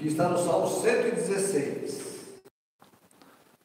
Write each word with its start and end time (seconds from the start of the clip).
que 0.00 0.08
está 0.08 0.28
no 0.28 0.42
Salmo 0.42 0.66
116. 0.66 2.00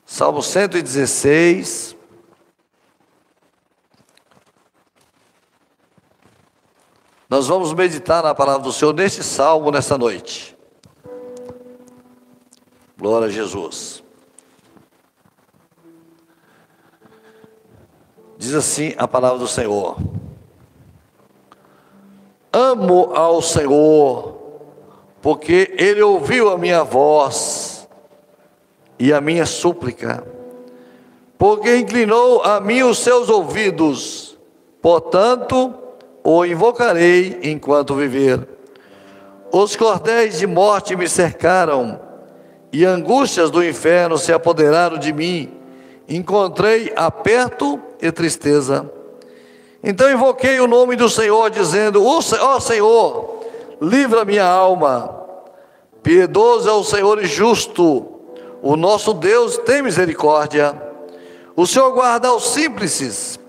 Salmo 0.06 0.44
116. 0.44 1.96
Nós 7.30 7.48
vamos 7.48 7.74
meditar 7.74 8.22
na 8.22 8.36
palavra 8.36 8.62
do 8.62 8.74
Senhor 8.74 8.94
neste 8.94 9.24
salmo 9.24 9.72
nesta 9.72 9.98
noite. 9.98 10.56
Glória 12.98 13.28
a 13.28 13.32
Jesus. 13.32 14.04
Diz 18.38 18.54
assim 18.54 18.94
a 18.98 19.08
palavra 19.08 19.40
do 19.40 19.48
Senhor: 19.48 19.98
Amo 22.52 23.14
ao 23.16 23.42
Senhor, 23.42 24.45
porque 25.26 25.74
Ele 25.80 26.04
ouviu 26.04 26.52
a 26.52 26.58
minha 26.58 26.84
voz 26.84 27.90
e 29.00 29.12
a 29.12 29.20
minha 29.20 29.48
súplica, 29.48 30.24
porque 31.36 31.78
inclinou 31.78 32.44
a 32.44 32.60
mim 32.60 32.84
os 32.84 33.00
seus 33.00 33.28
ouvidos, 33.28 34.38
portanto, 34.80 35.74
o 36.24 36.46
invocarei 36.46 37.40
enquanto 37.42 37.96
viver. 37.96 38.48
Os 39.52 39.76
cordéis 39.76 40.38
de 40.38 40.46
morte 40.46 40.96
me 40.96 41.10
cercaram, 41.10 42.00
e 42.72 42.86
angústias 42.86 43.50
do 43.50 43.66
inferno 43.66 44.20
se 44.20 44.32
apoderaram 44.32 45.00
de 45.00 45.12
mim. 45.12 45.52
Encontrei 46.08 46.94
aperto 46.96 47.80
e 48.00 48.12
tristeza. 48.12 48.88
Então 49.84 50.12
invoquei 50.12 50.60
o 50.60 50.68
nome 50.68 50.96
do 50.96 51.10
Senhor, 51.10 51.50
dizendo: 51.50 52.06
Ó 52.06 52.20
oh, 52.20 52.60
Senhor, 52.60 53.35
livra 53.82 54.26
minha 54.26 54.46
alma. 54.46 55.24
Piedoso 56.04 56.70
é 56.70 56.74
o 56.74 56.84
Senhor 56.84 57.24
e 57.24 57.26
justo, 57.26 58.06
o 58.62 58.76
nosso 58.76 59.14
Deus 59.14 59.58
tem 59.60 59.82
misericórdia. 59.82 60.80
O 61.56 61.66
Senhor 61.66 61.92
guarda 61.92 62.34
os 62.34 62.50
simples. 62.50 63.40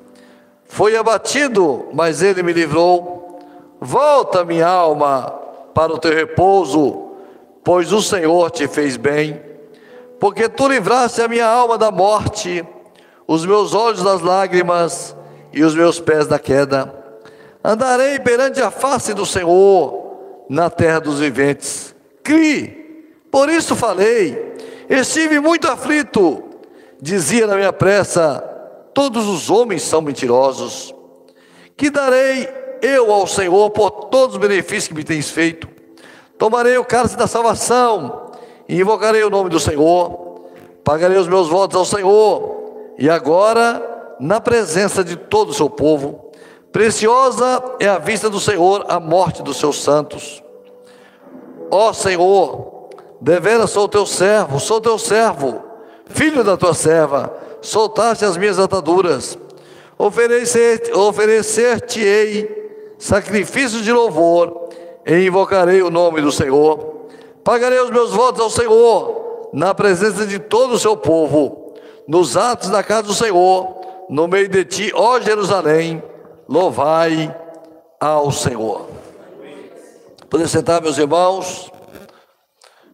Foi 0.64 0.96
abatido, 0.96 1.86
mas 1.92 2.22
ele 2.22 2.42
me 2.42 2.52
livrou. 2.52 3.40
Volta, 3.80 4.44
minha 4.44 4.68
alma, 4.68 5.30
para 5.74 5.92
o 5.92 5.98
teu 5.98 6.14
repouso, 6.14 7.10
pois 7.62 7.92
o 7.92 8.00
Senhor 8.00 8.50
te 8.50 8.66
fez 8.66 8.96
bem. 8.96 9.40
Porque 10.18 10.48
tu 10.48 10.66
livraste 10.68 11.20
a 11.20 11.28
minha 11.28 11.46
alma 11.46 11.76
da 11.76 11.90
morte 11.90 12.66
os 13.26 13.44
meus 13.44 13.74
olhos 13.74 14.02
das 14.02 14.20
lágrimas 14.20 15.16
e 15.52 15.62
os 15.64 15.74
meus 15.74 15.98
pés 15.98 16.26
da 16.26 16.38
queda. 16.38 16.94
Andarei 17.64 18.18
perante 18.20 18.60
a 18.62 18.70
face 18.70 19.12
do 19.12 19.26
Senhor 19.26 20.05
na 20.48 20.70
terra 20.70 21.00
dos 21.00 21.18
viventes. 21.20 21.94
Cri, 22.22 23.14
por 23.30 23.48
isso 23.48 23.76
falei, 23.76 24.54
estive 24.88 25.40
muito 25.40 25.68
aflito. 25.68 26.42
Dizia 27.00 27.46
na 27.46 27.56
minha 27.56 27.72
pressa: 27.72 28.38
todos 28.94 29.26
os 29.28 29.50
homens 29.50 29.82
são 29.82 30.00
mentirosos. 30.00 30.94
Que 31.76 31.90
darei 31.90 32.48
eu 32.80 33.12
ao 33.12 33.26
Senhor 33.26 33.70
por 33.70 33.90
todos 33.90 34.36
os 34.36 34.40
benefícios 34.40 34.88
que 34.88 34.94
me 34.94 35.04
tens 35.04 35.30
feito? 35.30 35.68
Tomarei 36.38 36.76
o 36.78 36.84
cálice 36.84 37.16
da 37.16 37.26
salvação 37.26 38.32
e 38.68 38.80
invocarei 38.80 39.22
o 39.22 39.30
nome 39.30 39.50
do 39.50 39.60
Senhor. 39.60 40.40
Pagarei 40.82 41.18
os 41.18 41.28
meus 41.28 41.48
votos 41.48 41.76
ao 41.76 41.84
Senhor 41.84 42.94
e 42.98 43.10
agora 43.10 44.14
na 44.20 44.40
presença 44.40 45.04
de 45.04 45.16
todo 45.16 45.50
o 45.50 45.54
seu 45.54 45.68
povo. 45.68 46.25
Preciosa 46.72 47.62
é 47.80 47.88
a 47.88 47.98
vista 47.98 48.28
do 48.28 48.38
Senhor 48.38 48.84
a 48.88 49.00
morte 49.00 49.42
dos 49.42 49.56
seus 49.56 49.82
santos. 49.82 50.42
Ó 51.70 51.92
Senhor, 51.92 52.90
deveras 53.20 53.70
sou 53.70 53.88
teu 53.88 54.06
servo, 54.06 54.60
sou 54.60 54.80
teu 54.80 54.98
servo, 54.98 55.62
filho 56.06 56.44
da 56.44 56.56
tua 56.56 56.74
serva, 56.74 57.32
soltaste 57.60 58.24
as 58.24 58.36
minhas 58.36 58.58
ataduras. 58.58 59.38
Oferecer-te-ei 59.98 60.94
oferecer 60.94 61.84
sacrifício 62.98 63.80
de 63.80 63.92
louvor 63.92 64.68
e 65.06 65.26
invocarei 65.26 65.82
o 65.82 65.90
nome 65.90 66.20
do 66.20 66.30
Senhor. 66.30 67.06
Pagarei 67.42 67.80
os 67.80 67.90
meus 67.90 68.10
votos 68.10 68.40
ao 68.40 68.50
Senhor, 68.50 69.50
na 69.52 69.74
presença 69.74 70.26
de 70.26 70.38
todo 70.38 70.74
o 70.74 70.78
seu 70.78 70.96
povo 70.96 71.66
nos 72.06 72.36
atos 72.36 72.70
da 72.70 72.82
casa 72.82 73.02
do 73.02 73.14
Senhor, 73.14 73.80
no 74.08 74.28
meio 74.28 74.48
de 74.48 74.64
ti, 74.64 74.92
ó 74.94 75.18
Jerusalém, 75.20 76.02
louvai 76.48 77.34
ao 78.00 78.30
Senhor. 78.30 78.88
Poder 80.28 80.48
sentar, 80.48 80.82
meus 80.82 80.98
irmãos. 80.98 81.70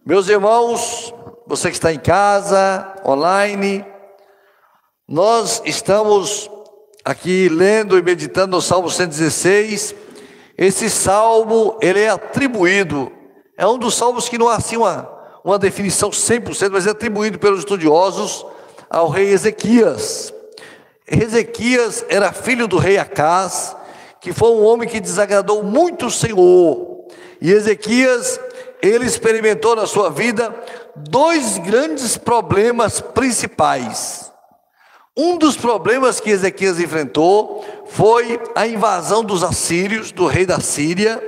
Meus 0.05 0.29
irmãos, 0.29 1.15
você 1.47 1.69
que 1.69 1.77
está 1.77 1.93
em 1.93 1.99
casa, 1.99 2.95
online, 3.05 3.85
nós 5.09 5.63
estamos 5.65 6.51
aqui 7.05 7.49
lendo 7.49 7.99
e 7.99 8.03
meditando 8.03 8.57
no 8.57 8.63
Salmo 8.63 8.91
116. 8.91 9.95
Esse 10.57 10.91
salmo, 10.91 11.79
ele 11.81 12.01
é 12.01 12.11
atribuído, 12.11 13.11
é 13.57 13.67
um 13.67 13.79
dos 13.79 13.95
salmos 13.95 14.29
que 14.29 14.39
não 14.39 14.49
há 14.49 14.57
assim 14.57 14.77
uma, 14.77 15.09
uma 15.45 15.59
definição 15.59 16.11
100%, 16.11 16.71
mas 16.71 16.87
é 16.87 16.91
atribuído 16.91 17.39
pelos 17.39 17.61
estudiosos 17.61 18.45
ao 18.91 19.09
rei 19.09 19.31
Ezequias. 19.31 20.33
Ezequias 21.13 22.05
era 22.09 22.33
filho 22.33 22.67
do 22.67 22.79
rei 22.79 22.97
Acás, 22.97 23.77
que 24.21 24.33
foi 24.33 24.51
um 24.51 24.65
homem 24.65 24.89
que 24.89 25.01
desagradou 25.01 25.63
muito 25.63 26.07
o 26.07 26.11
Senhor. 26.11 27.07
E 27.41 27.51
Ezequias, 27.51 28.41
ele 28.81 29.05
experimentou 29.05 29.77
na 29.77 29.87
sua 29.87 30.11
vida 30.11 30.55
dois 30.97 31.59
grandes 31.59 32.17
problemas 32.17 33.01
principais. 33.01 34.33
Um 35.17 35.37
dos 35.37 35.57
problemas 35.57 36.21
que 36.21 36.31
Ezequias 36.31 36.81
enfrentou 36.81 37.63
foi 37.89 38.41
a 38.55 38.67
invasão 38.67 39.23
dos 39.23 39.45
assírios, 39.45 40.11
do 40.11 40.27
rei 40.27 40.47
da 40.47 40.59
Síria, 40.59 41.23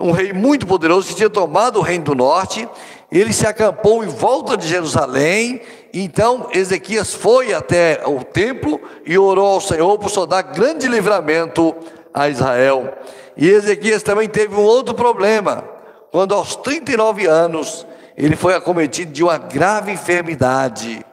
um 0.00 0.12
rei 0.12 0.32
muito 0.32 0.64
poderoso 0.64 1.08
que 1.08 1.16
tinha 1.16 1.28
tomado 1.28 1.80
o 1.80 1.82
reino 1.82 2.04
do 2.04 2.14
norte. 2.14 2.68
Ele 3.10 3.32
se 3.32 3.46
acampou 3.46 4.04
em 4.04 4.08
volta 4.08 4.56
de 4.56 4.68
Jerusalém 4.68 5.60
então 5.92 6.48
Ezequias 6.52 7.14
foi 7.14 7.54
até 7.54 8.02
o 8.06 8.22
templo 8.22 8.80
e 9.04 9.18
orou 9.18 9.46
ao 9.46 9.60
Senhor 9.60 9.98
por 9.98 10.10
só 10.10 10.26
dar 10.26 10.42
grande 10.42 10.86
livramento 10.86 11.74
a 12.12 12.28
Israel. 12.28 12.92
E 13.36 13.48
Ezequias 13.48 14.02
também 14.02 14.28
teve 14.28 14.54
um 14.54 14.62
outro 14.62 14.94
problema, 14.94 15.64
quando 16.10 16.34
aos 16.34 16.56
39 16.56 17.26
anos 17.26 17.86
ele 18.16 18.34
foi 18.34 18.54
acometido 18.54 19.12
de 19.12 19.22
uma 19.22 19.38
grave 19.38 19.92
enfermidade. 19.92 21.04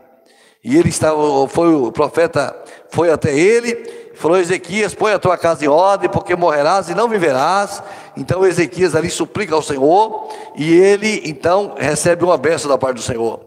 E 0.64 0.75
ele 0.75 0.90
estava, 0.90 1.47
foi 1.47 1.74
o 1.75 1.91
profeta 1.91 2.56
foi 2.90 3.12
até 3.12 3.38
ele, 3.38 4.12
falou: 4.16 4.38
Ezequias, 4.38 4.96
põe 4.96 5.14
a 5.14 5.19
tua 5.19 5.38
casa 5.38 5.64
em 5.64 5.68
ordem, 5.68 6.09
porque 6.09 6.35
morrerás 6.35 6.90
e 6.90 6.96
não 6.96 7.08
viverás. 7.08 7.84
Então 8.18 8.46
Ezequias 8.46 8.96
ali 8.96 9.09
suplica 9.09 9.53
ao 9.53 9.62
Senhor, 9.62 10.30
e 10.56 10.74
ele 10.74 11.22
então 11.25 11.75
recebe 11.78 12.24
uma 12.24 12.38
bênção 12.38 12.69
da 12.69 12.78
parte 12.78 12.96
do 12.96 13.03
Senhor. 13.03 13.45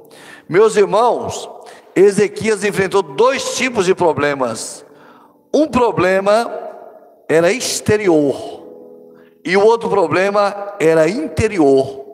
Meus 0.48 0.76
irmãos, 0.76 1.48
Ezequias 1.94 2.64
enfrentou 2.64 3.02
dois 3.02 3.56
tipos 3.56 3.84
de 3.84 3.94
problemas. 3.94 4.82
Um 5.52 5.66
problema 5.66 6.50
era 7.28 7.52
exterior 7.52 8.64
e 9.44 9.56
o 9.56 9.62
outro 9.62 9.90
problema 9.90 10.74
era 10.80 11.06
interior. 11.06 12.06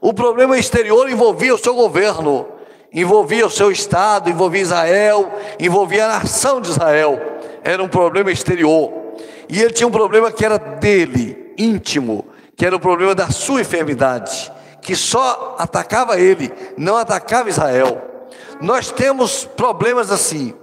O 0.00 0.12
problema 0.12 0.58
exterior 0.58 1.08
envolvia 1.08 1.54
o 1.54 1.58
seu 1.58 1.74
governo, 1.74 2.48
envolvia 2.92 3.46
o 3.46 3.50
seu 3.50 3.70
estado, 3.70 4.28
envolvia 4.28 4.62
Israel, 4.62 5.30
envolvia 5.60 6.06
a 6.06 6.08
nação 6.08 6.60
de 6.60 6.70
Israel. 6.70 7.20
Era 7.62 7.82
um 7.82 7.88
problema 7.88 8.32
exterior. 8.32 8.92
E 9.48 9.62
ele 9.62 9.72
tinha 9.72 9.86
um 9.86 9.92
problema 9.92 10.32
que 10.32 10.44
era 10.44 10.58
dele, 10.58 11.54
íntimo, 11.56 12.24
que 12.56 12.66
era 12.66 12.74
o 12.74 12.80
problema 12.80 13.14
da 13.14 13.30
sua 13.30 13.60
enfermidade 13.60 14.55
que 14.86 14.94
só 14.94 15.56
atacava 15.58 16.16
ele, 16.16 16.52
não 16.76 16.96
atacava 16.96 17.48
Israel. 17.48 18.00
Nós 18.60 18.92
temos 18.92 19.44
problemas 19.44 20.12
assim. 20.12 20.54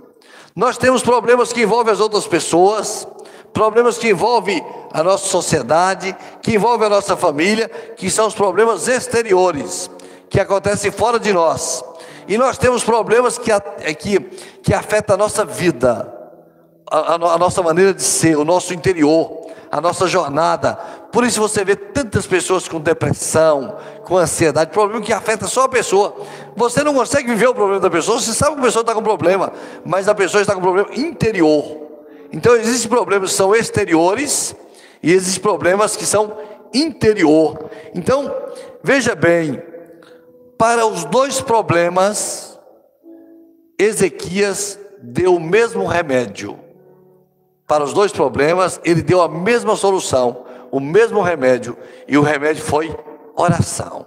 Nós 0.55 0.77
temos 0.77 1.03
problemas 1.03 1.51
que 1.51 1.63
envolvem 1.63 1.91
as 1.91 1.99
outras 1.99 2.25
pessoas, 2.25 3.05
problemas 3.51 3.97
que 3.97 4.11
envolvem 4.11 4.65
a 4.93 5.03
nossa 5.03 5.27
sociedade, 5.27 6.15
que 6.41 6.55
envolvem 6.55 6.87
a 6.87 6.91
nossa 6.91 7.17
família, 7.17 7.67
que 7.67 8.09
são 8.09 8.25
os 8.25 8.33
problemas 8.33 8.87
exteriores, 8.87 9.91
que 10.29 10.39
acontecem 10.39 10.89
fora 10.89 11.19
de 11.19 11.33
nós. 11.33 11.83
E 12.25 12.37
nós 12.37 12.57
temos 12.57 12.81
problemas 12.81 13.37
que, 13.37 13.51
que, 13.99 14.21
que 14.63 14.73
afetam 14.73 15.15
a 15.15 15.17
nossa 15.17 15.43
vida, 15.43 16.09
a, 16.89 16.97
a, 16.97 17.15
a 17.15 17.37
nossa 17.37 17.61
maneira 17.61 17.93
de 17.93 18.03
ser, 18.03 18.37
o 18.37 18.45
nosso 18.45 18.73
interior 18.73 19.43
a 19.73 19.81
nossa 19.81 20.05
jornada. 20.05 20.75
Por 21.11 21.23
isso 21.23 21.41
você 21.41 21.65
vê 21.65 21.75
tantas 21.75 22.27
pessoas 22.27 22.67
com 22.67 22.79
depressão, 22.79 23.75
com 24.03 24.15
ansiedade, 24.15 24.69
problema 24.69 25.03
que 25.03 25.11
afeta 25.11 25.47
só 25.47 25.63
a 25.63 25.69
pessoa. 25.69 26.15
Você 26.55 26.83
não 26.83 26.93
consegue 26.93 27.29
viver 27.29 27.47
o 27.47 27.55
problema 27.55 27.79
da 27.79 27.89
pessoa, 27.89 28.19
você 28.19 28.33
sabe 28.33 28.53
que 28.53 28.61
a 28.61 28.65
pessoa 28.65 28.81
está 28.81 28.93
com 28.93 29.01
problema, 29.01 29.51
mas 29.83 30.07
a 30.07 30.13
pessoa 30.13 30.41
está 30.41 30.53
com 30.53 30.61
problema 30.61 30.93
interior. 30.93 31.87
Então 32.31 32.55
existem 32.55 32.87
problemas 32.87 33.31
que 33.31 33.35
são 33.35 33.55
exteriores 33.55 34.55
e 35.01 35.11
existem 35.11 35.41
problemas 35.41 35.95
que 35.95 36.05
são 36.05 36.37
interior. 36.71 37.67
Então, 37.95 38.31
veja 38.83 39.15
bem, 39.15 39.59
Para 40.55 40.85
os 40.85 41.03
dois 41.03 41.41
problemas, 41.41 42.59
Ezequias 43.77 44.79
deu 45.01 45.35
o 45.35 45.39
mesmo 45.39 45.85
remédio. 45.87 46.57
Para 47.67 47.83
os 47.83 47.93
dois 47.93 48.11
problemas, 48.11 48.79
ele 48.83 49.01
deu 49.01 49.21
a 49.21 49.29
mesma 49.29 49.75
solução, 49.75 50.43
o 50.71 50.79
mesmo 50.79 51.21
remédio, 51.21 51.77
e 52.07 52.17
o 52.17 52.21
remédio 52.21 52.63
foi 52.63 52.95
oração. 53.35 54.05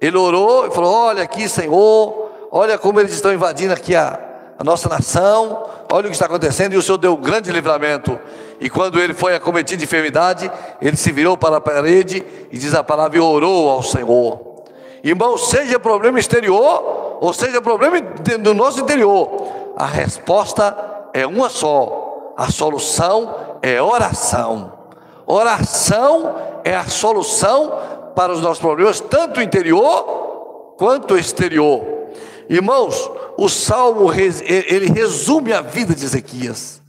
Ele 0.00 0.16
orou 0.16 0.66
e 0.66 0.70
falou: 0.70 0.92
Olha 0.92 1.22
aqui, 1.22 1.48
Senhor, 1.48 2.30
olha 2.50 2.78
como 2.78 3.00
eles 3.00 3.12
estão 3.12 3.32
invadindo 3.32 3.72
aqui 3.72 3.94
a, 3.94 4.18
a 4.58 4.64
nossa 4.64 4.88
nação, 4.88 5.66
olha 5.90 6.06
o 6.06 6.08
que 6.08 6.14
está 6.14 6.26
acontecendo, 6.26 6.74
e 6.74 6.76
o 6.76 6.82
Senhor 6.82 6.98
deu 6.98 7.14
um 7.14 7.20
grande 7.20 7.50
livramento. 7.50 8.18
E 8.60 8.70
quando 8.70 8.98
ele 8.98 9.12
foi 9.12 9.34
acometido 9.34 9.78
de 9.78 9.84
enfermidade, 9.84 10.50
ele 10.80 10.96
se 10.96 11.12
virou 11.12 11.36
para 11.36 11.56
a 11.56 11.60
parede 11.60 12.24
e 12.50 12.56
diz 12.56 12.74
a 12.74 12.82
palavra 12.82 13.18
e 13.18 13.20
orou 13.20 13.68
ao 13.68 13.82
Senhor. 13.82 14.64
Irmão, 15.04 15.36
seja 15.36 15.78
problema 15.78 16.18
exterior 16.18 17.18
ou 17.20 17.32
seja 17.32 17.60
problema 17.60 18.00
do 18.00 18.54
nosso 18.54 18.80
interior, 18.80 19.72
a 19.76 19.86
resposta 19.86 20.76
é 21.12 21.26
uma 21.26 21.48
só. 21.48 22.05
A 22.36 22.50
solução 22.50 23.58
é 23.62 23.80
oração. 23.80 24.72
Oração 25.26 26.36
é 26.64 26.76
a 26.76 26.86
solução 26.86 27.72
para 28.14 28.32
os 28.32 28.40
nossos 28.40 28.58
problemas, 28.58 29.00
tanto 29.00 29.40
interior 29.40 30.74
quanto 30.76 31.16
exterior. 31.16 31.84
Irmãos, 32.48 33.10
o 33.36 33.48
salmo 33.48 34.12
ele 34.12 34.86
resume 34.86 35.52
a 35.52 35.60
vida 35.60 35.94
de 35.94 36.04
Ezequias. 36.04 36.80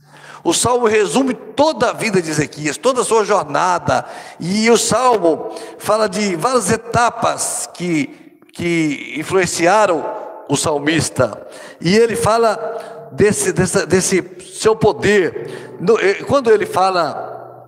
O 0.43 0.53
salmo 0.53 0.87
resume 0.87 1.33
toda 1.33 1.89
a 1.89 1.93
vida 1.93 2.21
de 2.21 2.29
Ezequias, 2.29 2.77
toda 2.77 3.01
a 3.01 3.05
sua 3.05 3.25
jornada. 3.25 4.05
E 4.39 4.69
o 4.69 4.77
salmo 4.77 5.49
fala 5.77 6.07
de 6.07 6.35
várias 6.35 6.71
etapas 6.71 7.69
que, 7.73 8.39
que 8.53 9.15
influenciaram 9.17 10.05
o 10.47 10.55
salmista. 10.55 11.45
E 11.81 11.95
ele 11.97 12.15
fala 12.15 12.76
desse, 13.11 13.51
desse, 13.51 13.85
desse 13.85 14.23
seu 14.53 14.75
poder. 14.75 15.77
Eh, 16.01 16.23
quando 16.23 16.51
ele 16.51 16.65
fala 16.65 17.67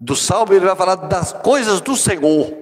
do 0.00 0.16
salmo, 0.16 0.52
ele 0.52 0.66
vai 0.66 0.76
falar 0.76 0.94
das 0.94 1.32
coisas 1.32 1.80
do 1.80 1.96
Senhor. 1.96 2.58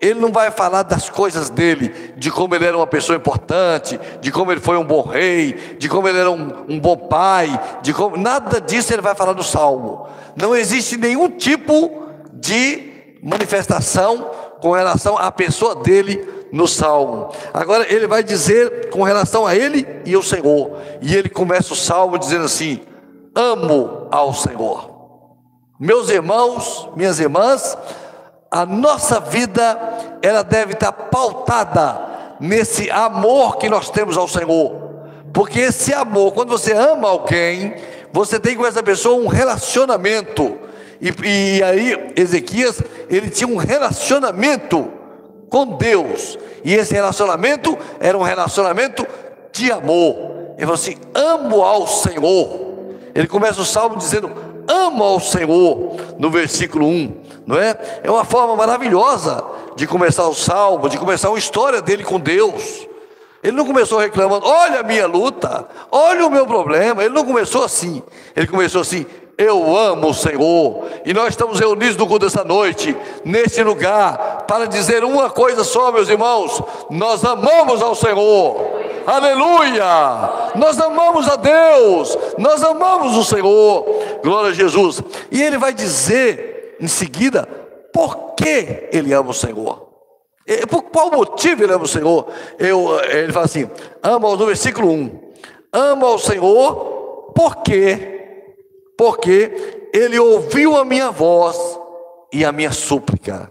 Ele 0.00 0.20
não 0.20 0.30
vai 0.30 0.50
falar 0.50 0.84
das 0.84 1.10
coisas 1.10 1.50
dele, 1.50 2.14
de 2.16 2.30
como 2.30 2.54
ele 2.54 2.64
era 2.64 2.76
uma 2.76 2.86
pessoa 2.86 3.16
importante, 3.16 3.98
de 4.20 4.30
como 4.30 4.52
ele 4.52 4.60
foi 4.60 4.76
um 4.76 4.84
bom 4.84 5.02
rei, 5.02 5.76
de 5.76 5.88
como 5.88 6.06
ele 6.08 6.18
era 6.18 6.30
um, 6.30 6.64
um 6.68 6.78
bom 6.78 6.96
pai, 6.96 7.48
de 7.82 7.92
como 7.92 8.16
nada 8.16 8.60
disso 8.60 8.92
ele 8.92 9.02
vai 9.02 9.16
falar 9.16 9.34
no 9.34 9.42
Salmo. 9.42 10.06
Não 10.36 10.54
existe 10.54 10.96
nenhum 10.96 11.28
tipo 11.28 12.06
de 12.32 13.16
manifestação 13.20 14.30
com 14.60 14.70
relação 14.70 15.18
à 15.18 15.32
pessoa 15.32 15.74
dele 15.74 16.37
no 16.52 16.66
Salmo. 16.66 17.30
Agora 17.52 17.86
ele 17.92 18.06
vai 18.06 18.22
dizer 18.22 18.90
com 18.90 19.02
relação 19.02 19.46
a 19.46 19.54
ele 19.54 19.86
e 20.04 20.14
ao 20.14 20.22
Senhor. 20.22 20.78
E 21.00 21.14
ele 21.14 21.28
começa 21.28 21.72
o 21.72 21.76
Salmo 21.76 22.18
dizendo 22.18 22.44
assim: 22.44 22.80
Amo 23.34 24.08
ao 24.10 24.34
Senhor. 24.34 24.90
Meus 25.78 26.08
irmãos, 26.08 26.88
minhas 26.96 27.20
irmãs, 27.20 27.76
a 28.50 28.66
nossa 28.66 29.20
vida 29.20 29.78
ela 30.22 30.42
deve 30.42 30.72
estar 30.72 30.90
pautada 30.92 32.08
nesse 32.40 32.90
amor 32.90 33.58
que 33.58 33.68
nós 33.68 33.90
temos 33.90 34.16
ao 34.16 34.26
Senhor. 34.26 34.88
Porque 35.32 35.60
esse 35.60 35.92
amor, 35.92 36.32
quando 36.32 36.48
você 36.48 36.72
ama 36.72 37.08
alguém, 37.08 37.74
você 38.12 38.40
tem 38.40 38.56
com 38.56 38.66
essa 38.66 38.82
pessoa 38.82 39.22
um 39.22 39.28
relacionamento. 39.28 40.58
E, 41.00 41.12
e 41.22 41.62
aí, 41.62 42.12
Ezequias, 42.16 42.82
ele 43.08 43.30
tinha 43.30 43.48
um 43.48 43.56
relacionamento 43.56 44.97
com 45.48 45.66
Deus. 45.76 46.38
E 46.64 46.74
esse 46.74 46.94
relacionamento 46.94 47.76
era 48.00 48.16
um 48.16 48.22
relacionamento 48.22 49.06
de 49.52 49.70
amor. 49.72 50.14
Ele 50.56 50.66
falou 50.66 50.74
assim: 50.74 50.96
amo 51.14 51.62
ao 51.62 51.86
Senhor. 51.86 52.68
Ele 53.14 53.26
começa 53.26 53.60
o 53.60 53.64
salmo 53.64 53.96
dizendo: 53.96 54.30
amo 54.68 55.02
ao 55.02 55.20
Senhor, 55.20 55.96
no 56.18 56.30
versículo 56.30 56.86
1, 56.86 57.16
não 57.46 57.58
é? 57.58 57.76
É 58.02 58.10
uma 58.10 58.24
forma 58.24 58.54
maravilhosa 58.54 59.44
de 59.76 59.86
começar 59.86 60.26
o 60.28 60.34
salmo, 60.34 60.88
de 60.88 60.98
começar 60.98 61.30
uma 61.30 61.38
história 61.38 61.80
dele 61.80 62.04
com 62.04 62.20
Deus. 62.20 62.86
Ele 63.42 63.56
não 63.56 63.64
começou 63.64 64.00
reclamando, 64.00 64.46
olha 64.46 64.80
a 64.80 64.82
minha 64.82 65.06
luta, 65.06 65.66
olha 65.92 66.26
o 66.26 66.30
meu 66.30 66.44
problema. 66.44 67.04
Ele 67.04 67.14
não 67.14 67.24
começou 67.24 67.64
assim. 67.64 68.02
Ele 68.34 68.46
começou 68.48 68.80
assim: 68.80 69.06
eu 69.38 69.76
amo 69.76 70.08
o 70.08 70.14
Senhor. 70.14 70.84
E 71.06 71.14
nós 71.14 71.28
estamos 71.28 71.60
reunidos 71.60 71.96
no 71.96 72.08
culto 72.08 72.26
dessa 72.26 72.42
noite, 72.42 72.94
nesse 73.24 73.62
lugar, 73.62 74.44
para 74.48 74.66
dizer 74.66 75.04
uma 75.04 75.30
coisa 75.30 75.62
só, 75.62 75.92
meus 75.92 76.08
irmãos: 76.08 76.60
nós 76.90 77.24
amamos 77.24 77.80
ao 77.80 77.94
Senhor. 77.94 78.78
Aleluia! 79.06 79.84
Nós 80.56 80.78
amamos 80.80 81.28
a 81.28 81.36
Deus, 81.36 82.18
nós 82.36 82.64
amamos 82.64 83.16
o 83.16 83.24
Senhor. 83.24 83.86
Glória 84.24 84.50
a 84.50 84.54
Jesus. 84.54 85.00
E 85.30 85.40
ele 85.40 85.56
vai 85.56 85.72
dizer 85.72 86.76
em 86.80 86.88
seguida 86.88 87.48
por 87.92 88.34
que 88.34 88.88
ele 88.92 89.12
ama 89.14 89.30
o 89.30 89.34
Senhor. 89.34 89.86
Por 90.68 90.82
qual 90.84 91.10
motivo 91.10 91.62
ele 91.62 91.72
ama 91.72 91.84
o 91.84 91.88
Senhor? 91.88 92.26
Eu, 92.58 92.98
ele 93.04 93.32
fala 93.32 93.44
assim: 93.44 93.70
ama 94.02 94.28
no 94.34 94.46
versículo 94.46 94.90
1. 94.90 95.28
Ama 95.72 96.06
ao 96.08 96.18
Senhor, 96.18 97.32
porque 97.34 98.17
porque 98.98 99.88
ele 99.94 100.18
ouviu 100.18 100.76
a 100.76 100.84
minha 100.84 101.12
voz 101.12 101.56
e 102.32 102.44
a 102.44 102.50
minha 102.50 102.72
súplica. 102.72 103.50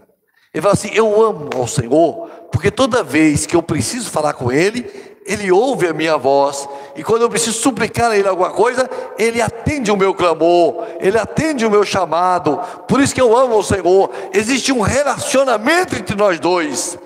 Ele 0.52 0.60
fala 0.62 0.74
assim: 0.74 0.90
Eu 0.92 1.22
amo 1.22 1.48
ao 1.56 1.66
Senhor, 1.66 2.28
porque 2.52 2.70
toda 2.70 3.02
vez 3.02 3.46
que 3.46 3.56
eu 3.56 3.62
preciso 3.62 4.10
falar 4.10 4.34
com 4.34 4.52
Ele, 4.52 4.86
Ele 5.24 5.50
ouve 5.50 5.86
a 5.86 5.94
minha 5.94 6.18
voz, 6.18 6.68
e 6.94 7.02
quando 7.02 7.22
eu 7.22 7.30
preciso 7.30 7.58
suplicar 7.58 8.10
a 8.10 8.16
Ele 8.18 8.28
alguma 8.28 8.50
coisa, 8.50 8.88
Ele 9.18 9.40
atende 9.40 9.90
o 9.90 9.96
meu 9.96 10.14
clamor, 10.14 10.84
Ele 11.00 11.18
atende 11.18 11.64
o 11.64 11.70
meu 11.70 11.82
chamado. 11.82 12.60
Por 12.86 13.00
isso 13.00 13.14
que 13.14 13.20
eu 13.20 13.34
amo 13.34 13.54
ao 13.54 13.62
Senhor. 13.62 14.10
Existe 14.34 14.70
um 14.70 14.80
relacionamento 14.80 15.96
entre 15.96 16.14
nós 16.14 16.38
dois. 16.38 16.98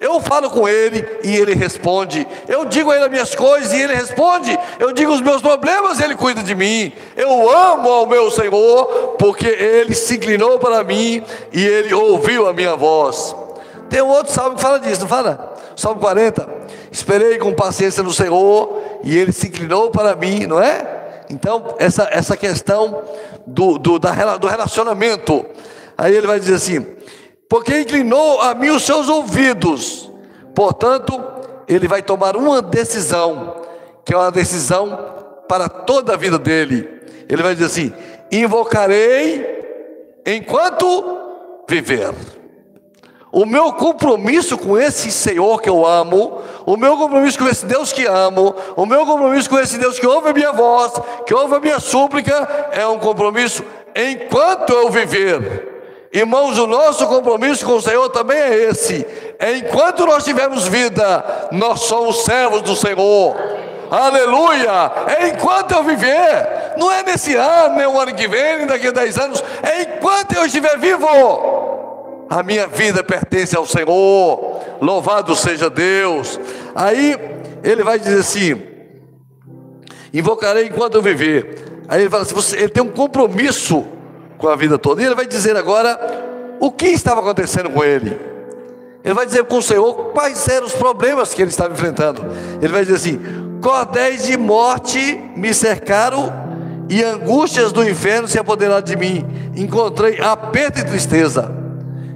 Eu 0.00 0.20
falo 0.20 0.48
com 0.48 0.68
ele 0.68 1.04
e 1.24 1.34
ele 1.34 1.54
responde. 1.54 2.26
Eu 2.46 2.64
digo 2.64 2.90
a 2.90 2.94
ele 2.94 3.04
as 3.06 3.10
minhas 3.10 3.34
coisas 3.34 3.72
e 3.72 3.82
ele 3.82 3.94
responde. 3.94 4.56
Eu 4.78 4.92
digo 4.92 5.12
os 5.12 5.20
meus 5.20 5.42
problemas 5.42 5.98
e 5.98 6.04
ele 6.04 6.14
cuida 6.14 6.40
de 6.40 6.54
mim. 6.54 6.92
Eu 7.16 7.50
amo 7.50 7.88
ao 7.90 8.06
meu 8.06 8.30
Senhor 8.30 9.16
porque 9.18 9.46
ele 9.46 9.94
se 9.94 10.14
inclinou 10.14 10.56
para 10.60 10.84
mim 10.84 11.24
e 11.52 11.66
ele 11.66 11.92
ouviu 11.92 12.46
a 12.46 12.52
minha 12.52 12.76
voz. 12.76 13.34
Tem 13.90 14.00
um 14.00 14.08
outro 14.08 14.32
salmo 14.32 14.54
que 14.54 14.62
fala 14.62 14.78
disso, 14.78 15.00
não 15.00 15.08
fala? 15.08 15.56
Salmo 15.74 15.98
40. 15.98 16.48
Esperei 16.92 17.38
com 17.38 17.52
paciência 17.52 18.02
no 18.02 18.12
Senhor 18.12 18.80
e 19.02 19.18
ele 19.18 19.32
se 19.32 19.48
inclinou 19.48 19.90
para 19.90 20.14
mim, 20.14 20.46
não 20.46 20.62
é? 20.62 21.22
Então, 21.28 21.74
essa, 21.78 22.08
essa 22.12 22.36
questão 22.36 23.02
do, 23.44 23.78
do, 23.78 23.98
da, 23.98 24.36
do 24.36 24.46
relacionamento. 24.46 25.44
Aí 25.96 26.14
ele 26.14 26.26
vai 26.26 26.38
dizer 26.38 26.54
assim: 26.54 26.86
porque 27.48 27.80
inclinou 27.80 28.40
a 28.40 28.54
mim 28.54 28.70
os 28.70 28.84
seus 28.84 29.08
ouvidos. 29.08 30.10
Portanto, 30.54 31.22
ele 31.66 31.88
vai 31.88 32.02
tomar 32.02 32.36
uma 32.36 32.60
decisão, 32.60 33.56
que 34.04 34.12
é 34.12 34.16
uma 34.16 34.30
decisão 34.30 34.98
para 35.48 35.68
toda 35.68 36.14
a 36.14 36.16
vida 36.16 36.38
dele. 36.38 36.88
Ele 37.28 37.42
vai 37.42 37.54
dizer 37.54 37.66
assim: 37.66 37.92
invocarei 38.30 39.46
enquanto 40.26 41.18
viver. 41.68 42.12
O 43.30 43.44
meu 43.44 43.72
compromisso 43.74 44.56
com 44.56 44.78
esse 44.78 45.12
Senhor 45.12 45.60
que 45.60 45.68
eu 45.68 45.86
amo, 45.86 46.40
o 46.64 46.78
meu 46.78 46.96
compromisso 46.96 47.38
com 47.38 47.46
esse 47.46 47.66
Deus 47.66 47.92
que 47.92 48.06
amo, 48.06 48.54
o 48.74 48.86
meu 48.86 49.04
compromisso 49.04 49.50
com 49.50 49.58
esse 49.58 49.76
Deus 49.76 49.98
que 49.98 50.06
ouve 50.06 50.30
a 50.30 50.32
minha 50.32 50.52
voz, 50.52 50.92
que 51.26 51.34
ouve 51.34 51.54
a 51.54 51.60
minha 51.60 51.78
súplica, 51.78 52.68
é 52.72 52.86
um 52.86 52.98
compromisso 52.98 53.62
enquanto 53.94 54.72
eu 54.72 54.90
viver. 54.90 55.77
Irmãos, 56.12 56.58
o 56.58 56.66
nosso 56.66 57.06
compromisso 57.06 57.66
com 57.66 57.76
o 57.76 57.82
Senhor 57.82 58.08
também 58.08 58.38
é 58.38 58.70
esse. 58.70 59.06
Enquanto 59.58 60.06
nós 60.06 60.24
tivermos 60.24 60.66
vida, 60.66 61.48
nós 61.52 61.80
somos 61.80 62.24
servos 62.24 62.62
do 62.62 62.74
Senhor. 62.74 63.36
Aleluia! 63.90 64.90
É 65.18 65.28
enquanto 65.28 65.72
eu 65.72 65.82
viver, 65.82 66.74
não 66.78 66.90
é 66.90 67.02
nesse 67.02 67.34
ano, 67.34 67.76
nem 67.76 67.86
o 67.86 67.98
ano 67.98 68.14
que 68.14 68.28
vem, 68.28 68.58
nem 68.58 68.66
daqui 68.66 68.88
a 68.88 68.90
10 68.90 69.18
anos, 69.18 69.44
é 69.62 69.82
enquanto 69.82 70.34
eu 70.34 70.46
estiver 70.46 70.78
vivo. 70.78 71.06
A 72.30 72.42
minha 72.42 72.66
vida 72.66 73.02
pertence 73.02 73.56
ao 73.56 73.66
Senhor, 73.66 74.60
louvado 74.80 75.34
seja 75.34 75.70
Deus. 75.70 76.38
Aí 76.74 77.16
ele 77.62 77.82
vai 77.82 77.98
dizer 77.98 78.20
assim: 78.20 78.62
invocarei 80.12 80.66
enquanto 80.66 80.96
eu 80.96 81.02
viver. 81.02 81.82
Aí 81.88 82.02
ele 82.02 82.10
fala 82.10 82.22
assim: 82.24 82.56
ele 82.56 82.68
tem 82.68 82.82
um 82.82 82.90
compromisso 82.90 83.86
com 84.38 84.48
a 84.48 84.56
vida 84.56 84.78
toda. 84.78 85.02
E 85.02 85.04
ele 85.04 85.14
vai 85.14 85.26
dizer 85.26 85.56
agora 85.56 85.98
o 86.60 86.70
que 86.70 86.86
estava 86.86 87.20
acontecendo 87.20 87.70
com 87.70 87.84
ele. 87.84 88.18
Ele 89.04 89.14
vai 89.14 89.26
dizer 89.26 89.44
com 89.44 89.58
o 89.58 89.62
Senhor 89.62 90.12
quais 90.12 90.48
eram 90.48 90.66
os 90.66 90.72
problemas 90.72 91.34
que 91.34 91.42
ele 91.42 91.50
estava 91.50 91.72
enfrentando. 91.72 92.24
Ele 92.60 92.72
vai 92.72 92.82
dizer 92.82 92.96
assim: 92.96 93.20
cordéis 93.60 94.24
de 94.24 94.36
morte 94.36 95.20
me 95.36 95.52
cercaram 95.52 96.32
e 96.88 97.02
angústias 97.02 97.72
do 97.72 97.88
inferno 97.88 98.26
se 98.26 98.38
apoderaram 98.38 98.82
de 98.82 98.96
mim. 98.96 99.24
Encontrei 99.54 100.20
aperto 100.20 100.80
e 100.80 100.84
tristeza. 100.84 101.54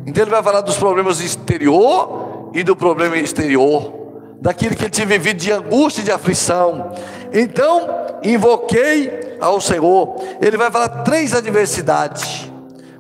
Então 0.06 0.24
ele 0.24 0.30
vai 0.30 0.42
falar 0.42 0.62
dos 0.62 0.76
problemas 0.76 1.20
exterior 1.20 2.50
e 2.52 2.62
do 2.62 2.74
problema 2.74 3.16
exterior, 3.16 3.92
daquilo 4.40 4.74
que 4.74 4.82
ele 4.82 4.90
tinha 4.90 5.06
vivido 5.06 5.38
de 5.38 5.52
angústia 5.52 6.02
e 6.02 6.04
de 6.04 6.12
aflição. 6.12 6.92
Então, 7.32 7.88
invoquei 8.22 9.21
ao 9.42 9.60
Senhor. 9.60 10.16
Ele 10.40 10.56
vai 10.56 10.70
falar 10.70 10.88
três 11.02 11.34
adversidades. 11.34 12.50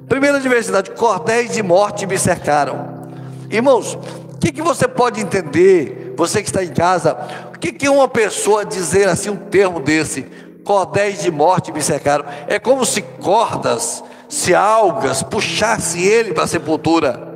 Primeira 0.08 0.38
adversidade: 0.38 0.90
cordéis 0.90 1.52
de 1.52 1.62
morte 1.62 2.04
me 2.04 2.18
cercaram. 2.18 3.08
Irmãos, 3.48 3.94
o 3.94 4.38
que, 4.38 4.52
que 4.52 4.60
você 4.60 4.88
pode 4.88 5.20
entender, 5.20 6.14
você 6.16 6.42
que 6.42 6.48
está 6.48 6.64
em 6.64 6.72
casa, 6.72 7.16
o 7.54 7.58
que, 7.58 7.72
que 7.72 7.88
uma 7.88 8.08
pessoa 8.08 8.64
dizer 8.64 9.08
assim, 9.08 9.30
um 9.30 9.36
termo 9.36 9.80
desse? 9.80 10.26
Cordéis 10.64 11.22
de 11.22 11.30
morte 11.30 11.72
me 11.72 11.82
cercaram. 11.82 12.24
É 12.46 12.58
como 12.58 12.84
se 12.84 13.02
cordas, 13.02 14.02
se 14.28 14.54
algas 14.54 15.22
puxasse 15.22 16.02
ele 16.02 16.32
para 16.32 16.44
a 16.44 16.48
sepultura. 16.48 17.31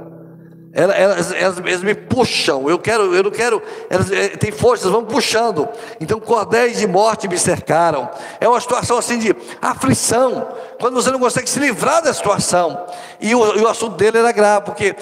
Elas, 0.78 1.32
elas, 1.32 1.60
elas, 1.62 1.82
me 1.82 1.94
puxam, 1.94 2.68
eu 2.68 2.78
quero, 2.78 3.14
eu 3.14 3.22
não 3.22 3.30
quero, 3.30 3.62
elas 3.88 4.12
é, 4.12 4.28
têm 4.28 4.52
forças, 4.52 4.90
vão 4.90 5.06
puxando. 5.06 5.66
Então 5.98 6.20
cordéis 6.20 6.76
de 6.76 6.86
morte 6.86 7.26
me 7.26 7.38
cercaram. 7.38 8.10
É 8.38 8.46
uma 8.46 8.60
situação 8.60 8.98
assim 8.98 9.18
de 9.18 9.34
aflição, 9.62 10.46
quando 10.78 10.92
você 10.92 11.10
não 11.10 11.18
consegue 11.18 11.48
se 11.48 11.58
livrar 11.58 12.02
da 12.02 12.12
situação. 12.12 12.86
E 13.18 13.34
o, 13.34 13.56
e 13.56 13.60
o 13.62 13.68
assunto 13.68 13.96
dele 13.96 14.18
era 14.18 14.30
grave, 14.32 14.66
porque 14.66 14.94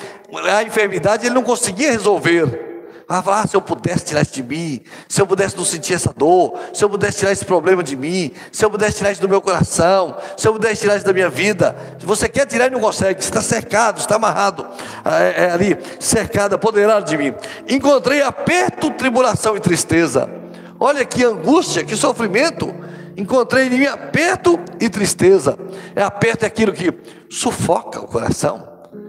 a 0.45 0.63
enfermidade 0.63 1.27
ele 1.27 1.35
não 1.35 1.43
conseguia 1.43 1.91
resolver. 1.91 2.74
Ah, 3.09 3.23
ah, 3.27 3.47
se 3.47 3.55
eu 3.55 3.61
pudesse 3.61 4.07
tirar 4.07 4.23
isso 4.23 4.33
de 4.33 4.43
mim, 4.43 4.81
se 5.09 5.21
eu 5.21 5.27
pudesse 5.27 5.57
não 5.57 5.65
sentir 5.65 5.93
essa 5.95 6.13
dor, 6.17 6.59
se 6.73 6.83
eu 6.83 6.89
pudesse 6.89 7.19
tirar 7.19 7.33
esse 7.33 7.45
problema 7.45 7.83
de 7.83 7.97
mim, 7.97 8.33
se 8.51 8.65
eu 8.65 8.71
pudesse 8.71 8.97
tirar 8.97 9.13
isso 9.13 9.21
do 9.21 9.29
meu 9.29 9.43
coração, 9.43 10.17
se 10.37 10.49
eu 10.49 10.53
pudesse 10.55 10.83
tirar 10.83 10.97
isso 10.97 11.05
da 11.05 11.13
minha 11.13 11.29
vida. 11.29 11.77
Se 11.99 12.07
você 12.07 12.29
quer 12.29 12.47
tirar 12.47 12.69
e 12.69 12.71
não 12.71 12.81
consegue, 12.81 13.21
está 13.21 13.43
cercado, 13.43 13.99
está 13.99 14.17
amarrado 14.17 14.67
é, 15.05 15.45
é, 15.45 15.51
ali, 15.51 15.77
cercado, 16.01 16.55
apoderado 16.55 17.05
de 17.05 17.17
mim. 17.19 17.35
Encontrei 17.69 18.23
aperto, 18.23 18.91
tribulação 18.91 19.55
e 19.57 19.61
tristeza. 19.61 20.31
Olha 20.81 21.05
que 21.05 21.23
angústia, 21.23 21.85
que 21.85 21.97
sofrimento. 21.97 22.75
Encontrei 23.17 23.67
em 23.67 23.71
mim 23.71 23.87
aperto 23.87 24.59
e 24.81 24.89
tristeza. 24.89 25.59
É 25.95 26.03
aperto 26.03 26.45
é 26.45 26.49
aquilo 26.49 26.73
que 26.73 26.93
sufoca 27.31 28.01
o 28.01 28.09
coração, 28.09 28.67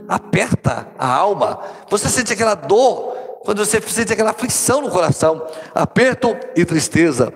aperta 0.08 0.88
a 0.98 1.08
alma. 1.08 1.60
Você 1.90 2.10
sente 2.10 2.34
aquela 2.34 2.56
dor 2.56 3.15
quando 3.46 3.64
você 3.64 3.80
sente 3.80 4.12
aquela 4.12 4.32
aflição 4.32 4.82
no 4.82 4.90
coração, 4.90 5.46
aperto 5.74 6.36
e 6.56 6.66
tristeza. 6.66 7.32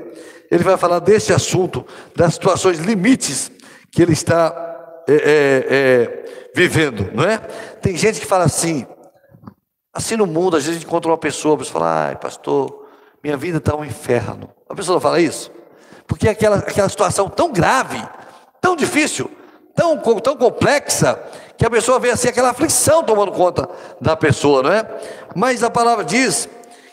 Ele 0.49 0.63
vai 0.63 0.75
falar 0.75 0.99
desse 0.99 1.31
assunto, 1.31 1.85
das 2.15 2.33
situações 2.33 2.79
limites 2.79 3.51
que 3.91 4.01
ele 4.01 4.13
está 4.13 5.03
é, 5.07 5.13
é, 5.13 5.65
é, 5.69 6.49
vivendo, 6.55 7.11
não 7.13 7.23
é? 7.23 7.37
Tem 7.81 7.95
gente 7.95 8.19
que 8.19 8.25
fala 8.25 8.45
assim, 8.45 8.87
assim 9.93 10.15
no 10.15 10.25
mundo, 10.25 10.57
às 10.57 10.63
vezes 10.63 10.77
a 10.77 10.79
gente 10.79 10.87
encontra 10.87 11.11
uma 11.11 11.17
pessoa, 11.17 11.53
a 11.53 11.57
pessoa 11.59 11.73
fala, 11.73 12.07
ai 12.07 12.15
pastor, 12.15 12.87
minha 13.23 13.37
vida 13.37 13.59
está 13.59 13.75
um 13.75 13.85
inferno. 13.85 14.49
A 14.67 14.73
pessoa 14.73 14.95
não 14.95 15.01
fala 15.01 15.21
isso? 15.21 15.51
Porque 16.07 16.27
é 16.27 16.31
aquela, 16.31 16.57
aquela 16.57 16.89
situação 16.89 17.29
tão 17.29 17.51
grave, 17.51 18.01
tão 18.59 18.75
difícil, 18.75 19.29
tão, 19.75 19.97
tão 20.19 20.35
complexa, 20.35 21.21
que 21.59 21.65
a 21.65 21.69
pessoa 21.69 21.99
vê 21.99 22.09
assim 22.09 22.29
aquela 22.29 22.51
aflição 22.51 23.03
tomando 23.03 23.33
conta 23.33 23.69
da 23.99 24.15
pessoa, 24.15 24.63
não 24.63 24.71
é? 24.71 24.87
Mas 25.35 25.61
a 25.61 25.69
palavra 25.69 26.05
diz 26.05 26.47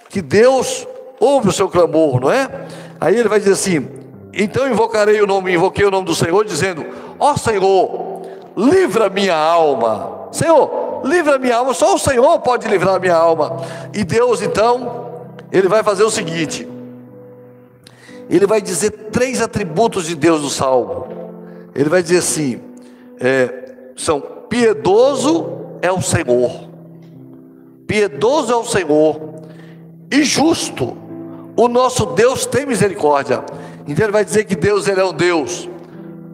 que 0.09 0.21
Deus 0.21 0.85
ouve 1.21 1.51
o 1.51 1.53
seu 1.53 1.69
clamor, 1.69 2.19
não 2.19 2.33
é? 2.33 2.67
Aí 3.01 3.17
ele 3.17 3.29
vai 3.29 3.39
dizer 3.39 3.53
assim: 3.53 3.89
então 4.35 4.69
invocarei 4.69 5.23
o 5.23 5.27
nome, 5.27 5.55
invoquei 5.55 5.85
o 5.85 5.91
nome 5.91 6.05
do 6.05 6.17
Senhor, 6.17 6.45
dizendo: 6.45 6.85
Ó 7.17 7.37
Senhor, 7.37 8.23
livra 8.57 9.09
minha 9.09 9.37
alma. 9.37 10.27
Senhor, 10.33 11.03
livra 11.05 11.39
minha 11.39 11.59
alma. 11.59 11.73
Só 11.73 11.95
o 11.95 11.99
Senhor 11.99 12.41
pode 12.41 12.67
livrar 12.67 13.01
minha 13.01 13.15
alma. 13.15 13.59
E 13.95 14.03
Deus, 14.03 14.43
então, 14.43 15.29
ele 15.53 15.69
vai 15.69 15.85
fazer 15.85 16.03
o 16.03 16.11
seguinte: 16.11 16.67
ele 18.29 18.49
vai 18.49 18.61
dizer 18.61 18.91
três 19.13 19.41
atributos 19.41 20.07
de 20.07 20.17
Deus 20.17 20.43
no 20.43 20.51
Salmo. 20.51 21.07
Ele 21.73 21.89
vai 21.89 22.03
dizer 22.03 22.19
assim: 22.19 22.61
é, 23.21 23.93
são 23.95 24.36
piedoso 24.49 25.47
é 25.83 25.91
o 25.91 26.00
Senhor, 26.00 26.69
piedoso 27.87 28.53
é 28.53 28.57
o 28.57 28.65
Senhor, 28.65 29.21
e 30.11 30.23
justo, 30.23 30.97
o 31.57 31.69
nosso 31.69 32.07
Deus 32.07 32.47
tem 32.47 32.67
misericórdia. 32.67 33.45
Então 33.87 34.05
ele 34.05 34.12
vai 34.12 34.25
dizer 34.25 34.45
que 34.45 34.55
Deus 34.55 34.87
ele 34.88 35.00
é 35.00 35.05
um 35.05 35.12
Deus 35.12 35.69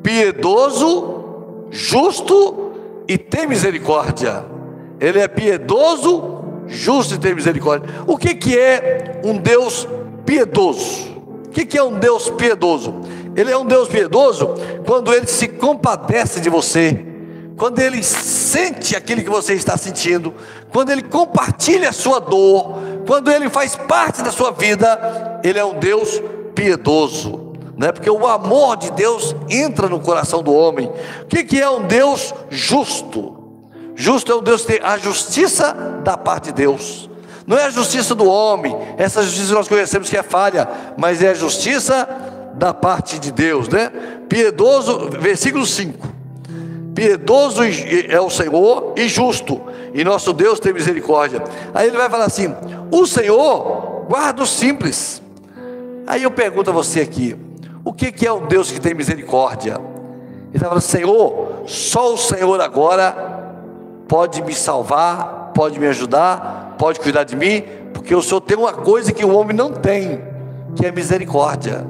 piedoso, 0.02 1.69
justo 1.71 2.73
e 3.07 3.16
tem 3.16 3.47
misericórdia. 3.47 4.45
Ele 5.00 5.21
é 5.21 5.28
piedoso, 5.28 6.42
justo 6.66 7.14
e 7.14 7.19
tem 7.19 7.35
misericórdia. 7.35 7.88
O 8.07 8.16
que, 8.16 8.35
que 8.35 8.59
é 8.59 9.21
um 9.25 9.37
Deus 9.37 9.87
piedoso? 10.25 11.12
O 11.47 11.50
que, 11.50 11.64
que 11.64 11.78
é 11.78 11.83
um 11.83 11.99
Deus 11.99 12.31
piedoso? 12.31 12.95
Ele 13.37 13.50
é 13.50 13.57
um 13.57 13.66
Deus 13.66 13.88
piedoso 13.88 14.54
quando 14.87 15.12
ele 15.12 15.26
se 15.26 15.49
compadece 15.49 16.40
de 16.40 16.50
você 16.50 17.12
quando 17.62 17.78
ele 17.78 18.02
sente 18.02 18.97
aquilo 18.97 19.23
que 19.23 19.31
você 19.31 19.54
está 19.54 19.76
sentindo, 19.76 20.35
quando 20.73 20.90
ele 20.90 21.00
compartilha 21.00 21.90
a 21.90 21.92
sua 21.92 22.19
dor, 22.19 22.75
quando 23.07 23.31
ele 23.31 23.49
faz 23.49 23.76
parte 23.76 24.21
da 24.21 24.33
sua 24.33 24.50
vida, 24.50 25.40
ele 25.45 25.61
é 25.61 25.64
um 25.64 25.78
Deus 25.78 26.21
piedoso, 26.57 27.52
né? 27.78 27.92
Porque 27.92 28.11
o 28.11 28.26
amor 28.26 28.76
de 28.78 28.90
Deus 28.90 29.37
entra 29.49 29.88
no 29.88 30.00
coração 30.00 30.42
do 30.42 30.52
homem. 30.52 30.90
O 31.23 31.26
que, 31.26 31.45
que 31.45 31.61
é 31.61 31.71
um 31.71 31.87
Deus 31.87 32.35
justo? 32.50 33.62
Justo 33.95 34.33
é 34.33 34.35
um 34.35 34.42
Deus 34.42 34.62
que 34.62 34.73
tem 34.73 34.81
a 34.83 34.99
justiça 34.99 35.73
da 36.02 36.19
parte 36.19 36.47
de 36.47 36.54
Deus. 36.54 37.09
Não 37.47 37.57
é 37.57 37.66
a 37.66 37.71
justiça 37.71 38.12
do 38.12 38.28
homem, 38.28 38.76
essa 38.99 39.23
justiça 39.23 39.54
nós 39.54 39.69
conhecemos 39.69 40.11
que 40.11 40.16
é 40.16 40.25
falha, 40.25 40.69
mas 40.99 41.23
é 41.23 41.31
a 41.31 41.35
justiça 41.35 42.09
da 42.54 42.75
parte 42.75 43.21
de 43.21 43.31
Deus, 43.31 43.69
né? 43.69 43.92
Piedoso, 44.28 45.11
versículo 45.11 45.64
5 45.64 46.22
Piedoso 47.02 47.62
é 47.64 48.21
o 48.21 48.30
Senhor 48.30 48.92
e 48.97 49.09
justo, 49.09 49.61
e 49.92 50.04
nosso 50.04 50.32
Deus 50.32 50.61
tem 50.61 50.73
misericórdia. 50.73 51.42
Aí 51.75 51.88
ele 51.88 51.97
vai 51.97 52.09
falar 52.09 52.26
assim: 52.26 52.54
O 52.92 53.04
Senhor 53.06 54.06
guarda 54.09 54.44
o 54.44 54.47
simples. 54.47 55.21
Aí 56.06 56.23
eu 56.23 56.30
pergunto 56.30 56.71
a 56.71 56.73
você 56.73 57.00
aqui: 57.00 57.37
O 57.85 57.92
que 57.92 58.25
é 58.25 58.32
um 58.32 58.47
Deus 58.47 58.71
que 58.71 58.80
tem 58.80 58.94
misericórdia? 58.94 59.73
Ele 59.73 60.54
está 60.54 60.68
falando: 60.68 60.80
Senhor, 60.80 61.64
só 61.66 62.14
o 62.14 62.16
Senhor 62.16 62.61
agora 62.61 63.50
pode 64.06 64.40
me 64.40 64.54
salvar, 64.54 65.50
pode 65.56 65.80
me 65.80 65.88
ajudar, 65.88 66.76
pode 66.78 67.00
cuidar 67.00 67.25
de 67.25 67.35
mim, 67.35 67.64
porque 67.92 68.14
o 68.14 68.23
Senhor 68.23 68.40
tem 68.42 68.56
uma 68.56 68.75
coisa 68.75 69.12
que 69.12 69.25
o 69.25 69.35
homem 69.35 69.56
não 69.56 69.73
tem, 69.73 70.23
que 70.76 70.87
é 70.87 70.92
misericórdia. 70.92 71.85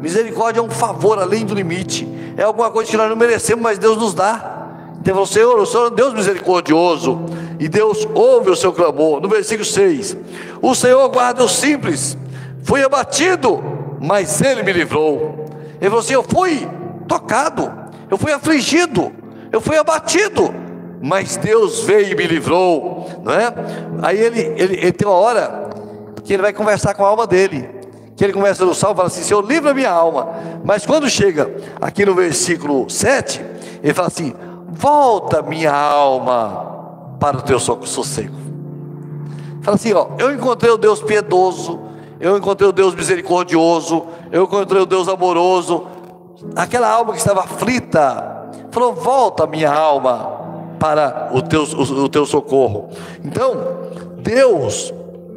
Misericórdia 0.00 0.60
é 0.60 0.62
um 0.62 0.70
favor 0.70 1.18
além 1.18 1.44
do 1.44 1.54
limite. 1.54 2.08
É 2.36 2.42
alguma 2.42 2.70
coisa 2.70 2.90
que 2.90 2.96
nós 2.96 3.08
não 3.08 3.16
merecemos, 3.16 3.62
mas 3.62 3.78
Deus 3.78 3.96
nos 3.96 4.14
dá. 4.14 4.58
Então, 5.00 5.24
Senhor, 5.26 5.58
o 5.58 5.66
Senhor 5.66 5.86
é 5.86 5.88
um 5.88 5.94
Deus 5.94 6.14
misericordioso. 6.14 7.20
E 7.58 7.68
Deus 7.68 8.06
ouve 8.14 8.50
o 8.50 8.56
seu 8.56 8.72
clamor. 8.72 9.20
No 9.20 9.28
versículo 9.28 9.64
6: 9.64 10.16
O 10.62 10.74
Senhor 10.74 11.06
guarda 11.08 11.44
os 11.44 11.52
simples. 11.52 12.16
Fui 12.62 12.82
abatido, 12.82 13.62
mas 14.00 14.40
Ele 14.40 14.62
me 14.62 14.72
livrou. 14.72 15.46
Ele 15.80 15.90
falou 15.90 16.00
assim: 16.00 16.14
Eu 16.14 16.22
fui 16.22 16.66
tocado, 17.06 17.70
eu 18.10 18.16
fui 18.16 18.32
afligido, 18.32 19.12
eu 19.50 19.60
fui 19.60 19.76
abatido, 19.76 20.54
mas 21.02 21.36
Deus 21.36 21.80
veio 21.80 22.12
e 22.12 22.14
me 22.14 22.26
livrou, 22.26 23.08
não 23.22 23.32
é? 23.32 23.52
Aí 24.02 24.18
ele, 24.18 24.40
ele, 24.56 24.76
ele 24.76 24.92
tem 24.92 25.08
uma 25.08 25.16
hora 25.16 25.70
que 26.24 26.32
ele 26.32 26.42
vai 26.42 26.52
conversar 26.52 26.94
com 26.94 27.04
a 27.04 27.08
alma 27.08 27.26
dele 27.26 27.79
que 28.20 28.24
ele 28.24 28.34
começa 28.34 28.66
no 28.66 28.74
salmo, 28.74 28.96
fala 28.96 29.08
assim: 29.08 29.22
Senhor, 29.22 29.42
livra 29.42 29.72
minha 29.72 29.90
alma. 29.90 30.28
Mas 30.62 30.84
quando 30.84 31.08
chega 31.08 31.56
aqui 31.80 32.04
no 32.04 32.14
versículo 32.14 32.84
7, 32.90 33.42
ele 33.82 33.94
fala 33.94 34.08
assim: 34.08 34.34
Volta 34.68 35.40
minha 35.40 35.72
alma 35.72 37.16
para 37.18 37.38
o 37.38 37.40
teu 37.40 37.58
sossego. 37.58 38.36
Fala 39.62 39.76
assim: 39.76 39.94
ó, 39.94 40.08
eu 40.18 40.34
encontrei 40.34 40.70
o 40.70 40.76
Deus 40.76 41.00
piedoso, 41.00 41.80
eu 42.20 42.36
encontrei 42.36 42.68
o 42.68 42.72
Deus 42.72 42.94
misericordioso, 42.94 44.04
eu 44.30 44.44
encontrei 44.44 44.82
o 44.82 44.86
Deus 44.86 45.08
amoroso. 45.08 45.86
Aquela 46.54 46.90
alma 46.90 47.14
que 47.14 47.20
estava 47.20 47.40
aflita, 47.40 48.50
falou: 48.70 48.92
Volta 48.92 49.46
minha 49.46 49.72
alma 49.72 50.76
para 50.78 51.30
o 51.32 51.40
teu, 51.40 51.62
o, 51.62 52.02
o 52.02 52.08
teu 52.10 52.26
socorro. 52.26 52.90
Então, 53.24 53.56
Deus 54.18 54.92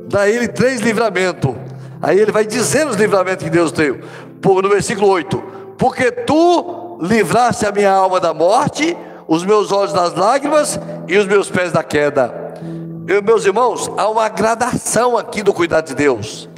dá 0.10 0.28
ele 0.28 0.50
três 0.50 0.82
livramentos 0.82 1.56
Aí 2.04 2.20
ele 2.20 2.34
vai 2.34 2.46
dizer 2.46 2.86
os 2.86 2.98
livramentos 2.98 3.46
que 3.46 3.50
Deus 3.50 3.72
deu. 3.72 4.02
No 4.44 4.70
versículo 4.70 5.08
8: 5.08 5.42
Porque 5.78 6.12
tu 6.12 6.98
livraste 7.02 7.66
a 7.66 7.72
minha 7.72 7.92
alma 7.92 8.20
da 8.20 8.34
morte, 8.34 8.96
os 9.26 9.46
meus 9.46 9.72
olhos 9.72 9.94
das 9.94 10.14
lágrimas 10.14 10.78
e 11.08 11.18
os 11.18 11.26
meus 11.26 11.50
pés 11.50 11.72
da 11.72 11.82
queda. 11.82 12.44
Eu, 13.08 13.24
meus 13.24 13.46
irmãos, 13.46 13.90
há 13.98 14.10
uma 14.10 14.28
gradação 14.28 15.18
aqui 15.18 15.42
do 15.42 15.54
cuidado 15.54 15.88
de 15.88 15.96
Deus. 15.96 16.50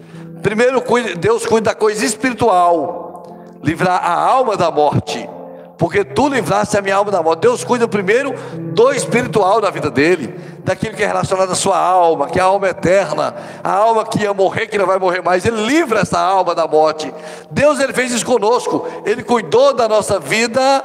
Primeiro, 0.41 0.83
Deus 1.19 1.45
cuida 1.45 1.71
da 1.71 1.75
coisa 1.75 2.03
espiritual, 2.03 3.37
livrar 3.63 4.03
a 4.03 4.13
alma 4.13 4.57
da 4.57 4.71
morte, 4.71 5.29
porque 5.77 6.03
tu 6.03 6.27
livraste 6.27 6.75
a 6.75 6.81
minha 6.81 6.95
alma 6.95 7.11
da 7.11 7.21
morte. 7.21 7.41
Deus 7.41 7.63
cuida 7.63 7.87
primeiro 7.87 8.33
do 8.73 8.91
espiritual 8.91 9.61
da 9.61 9.69
vida 9.69 9.91
dele. 9.91 10.33
Daquilo 10.65 10.95
que 10.95 11.03
é 11.03 11.07
relacionado 11.07 11.51
à 11.51 11.55
sua 11.55 11.77
alma, 11.77 12.27
que 12.27 12.39
é 12.39 12.41
a 12.41 12.45
alma 12.45 12.67
eterna, 12.67 13.35
a 13.63 13.71
alma 13.71 14.03
que 14.03 14.23
ia 14.23 14.33
morrer, 14.33 14.65
que 14.65 14.77
não 14.77 14.87
vai 14.87 14.97
morrer 14.97 15.21
mais. 15.21 15.45
Ele 15.45 15.63
livra 15.63 15.99
essa 15.99 16.19
alma 16.19 16.55
da 16.55 16.67
morte. 16.67 17.13
Deus 17.51 17.79
ele 17.79 17.93
fez 17.93 18.11
isso 18.11 18.25
conosco. 18.25 18.85
Ele 19.05 19.23
cuidou 19.23 19.73
da 19.73 19.87
nossa 19.87 20.19
vida. 20.19 20.83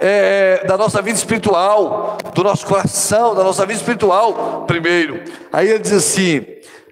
É, 0.00 0.64
da 0.64 0.78
nossa 0.78 1.02
vida 1.02 1.18
espiritual, 1.18 2.18
do 2.32 2.44
nosso 2.44 2.64
coração, 2.64 3.34
da 3.34 3.42
nossa 3.42 3.66
vida 3.66 3.80
espiritual, 3.80 4.62
primeiro. 4.64 5.24
Aí 5.52 5.68
ele 5.68 5.80
diz 5.80 5.92
assim: 5.92 6.46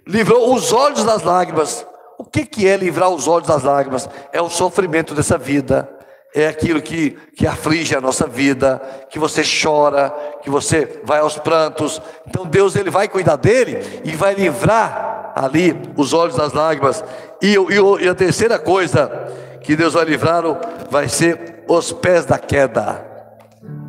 livrou 0.05 0.52
os 0.52 0.73
olhos 0.73 1.05
das 1.05 1.23
lágrimas. 1.23 1.87
O 2.19 2.25
que, 2.25 2.45
que 2.45 2.66
é 2.66 2.76
livrar 2.76 3.09
os 3.11 3.28
olhos 3.28 3.47
das 3.47 3.62
lágrimas? 3.62 4.09
É 4.33 4.43
o 4.43 4.50
sofrimento 4.50 5.14
dessa 5.14 5.38
vida, 5.38 5.88
é 6.37 6.49
aquilo 6.49 6.83
que, 6.83 7.16
que 7.35 7.47
aflige 7.47 7.97
a 7.97 8.00
nossa 8.00 8.26
vida, 8.26 8.78
que 9.09 9.19
você 9.19 9.43
chora, 9.43 10.14
que 10.43 10.50
você 10.50 11.00
vai 11.02 11.21
aos 11.21 11.38
prantos. 11.38 12.00
Então 12.28 12.45
Deus 12.45 12.76
ele 12.76 12.90
vai 12.90 13.09
cuidar 13.09 13.37
dele 13.37 14.02
e 14.05 14.14
vai 14.14 14.35
livrar 14.35 15.33
ali 15.35 15.75
os 15.97 16.12
olhos 16.12 16.37
das 16.37 16.52
lágrimas. 16.52 17.02
E, 17.40 17.55
e, 17.55 18.05
e 18.05 18.09
a 18.09 18.14
terceira 18.14 18.59
coisa 18.59 19.11
que 19.62 19.75
Deus 19.75 19.95
vai 19.95 20.05
livrar 20.05 20.43
vai 20.90 21.09
ser 21.09 21.64
os 21.66 21.90
pés 21.90 22.26
da 22.26 22.38
queda. 22.38 23.02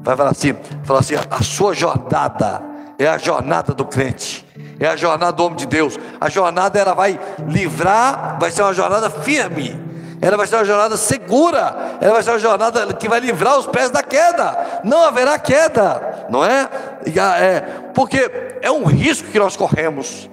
Vai 0.02 0.16
falar 0.16 0.30
assim, 0.32 0.56
falar 0.86 1.02
assim, 1.02 1.16
a 1.30 1.44
sua 1.44 1.74
jornada 1.74 2.64
é 2.98 3.08
a 3.08 3.18
jornada 3.18 3.74
do 3.74 3.84
crente 3.84 4.48
é 4.80 4.88
a 4.88 4.96
jornada 4.96 5.32
do 5.32 5.44
homem 5.44 5.58
de 5.58 5.66
Deus. 5.66 5.98
A 6.22 6.30
jornada 6.30 6.80
ela 6.80 6.94
vai 6.94 7.20
livrar, 7.48 8.38
vai 8.40 8.52
ser 8.52 8.62
uma 8.62 8.74
jornada 8.74 9.10
firme. 9.10 9.87
Ela 10.22 10.38
vai 10.38 10.48
ser 10.48 10.56
uma 10.56 10.66
jornada 10.66 10.98
segura. 10.98 11.98
Ela 12.02 12.14
vai 12.14 12.24
ser 12.24 12.32
uma 12.32 12.40
jornada 12.40 12.94
que 12.94 13.08
vai 13.08 13.20
livrar 13.20 13.58
os 13.60 13.68
pés 13.68 13.90
da 13.92 14.02
queda. 14.02 14.82
Não 14.84 15.04
haverá 15.04 15.38
queda, 15.38 16.26
não 16.30 16.44
é? 16.44 16.70
é 17.06 17.62
porque 17.94 18.30
é 18.62 18.72
um 18.72 18.86
risco 18.86 19.30
que 19.30 19.40
nós 19.40 19.56
corremos. 19.56 20.30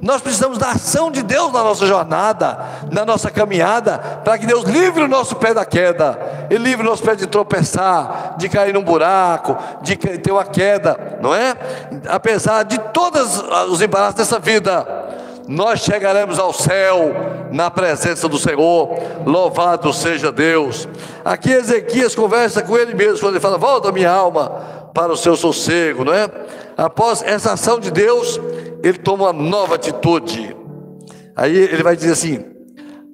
Nós 0.00 0.20
precisamos 0.20 0.58
da 0.58 0.70
ação 0.70 1.10
de 1.10 1.22
Deus 1.22 1.52
na 1.52 1.62
nossa 1.62 1.86
jornada, 1.86 2.58
na 2.90 3.04
nossa 3.04 3.30
caminhada, 3.30 3.98
para 4.24 4.36
que 4.36 4.46
Deus 4.46 4.64
livre 4.64 5.02
o 5.02 5.08
nosso 5.08 5.36
pé 5.36 5.54
da 5.54 5.64
queda, 5.64 6.46
Ele 6.50 6.62
livre 6.62 6.86
o 6.86 6.90
nosso 6.90 7.02
pé 7.02 7.14
de 7.14 7.26
tropeçar, 7.26 8.34
de 8.36 8.48
cair 8.48 8.74
num 8.74 8.82
buraco, 8.82 9.56
de 9.82 9.96
ter 9.96 10.30
uma 10.30 10.44
queda, 10.44 11.18
não 11.20 11.34
é? 11.34 11.56
Apesar 12.08 12.62
de 12.64 12.78
todos 12.92 13.42
os 13.70 13.80
embaraços 13.80 14.16
dessa 14.16 14.38
vida, 14.38 14.86
nós 15.48 15.80
chegaremos 15.80 16.38
ao 16.38 16.52
céu 16.52 17.14
na 17.52 17.70
presença 17.70 18.28
do 18.28 18.38
Senhor, 18.38 18.90
louvado 19.24 19.92
seja 19.92 20.32
Deus. 20.32 20.88
Aqui 21.24 21.50
Ezequias 21.50 22.14
conversa 22.14 22.62
com 22.62 22.76
ele 22.76 22.94
mesmo, 22.94 23.20
quando 23.20 23.34
ele 23.34 23.40
fala: 23.40 23.58
Volta 23.58 23.92
minha 23.92 24.10
alma 24.10 24.50
para 24.92 25.12
o 25.12 25.16
seu 25.16 25.36
sossego, 25.36 26.04
não 26.04 26.12
é? 26.12 26.28
Após 26.76 27.22
essa 27.22 27.52
ação 27.52 27.78
de 27.78 27.90
Deus, 27.90 28.40
ele 28.82 28.98
toma 28.98 29.30
uma 29.30 29.32
nova 29.32 29.76
atitude. 29.76 30.56
Aí 31.34 31.56
ele 31.56 31.82
vai 31.82 31.96
dizer 31.96 32.12
assim: 32.12 32.44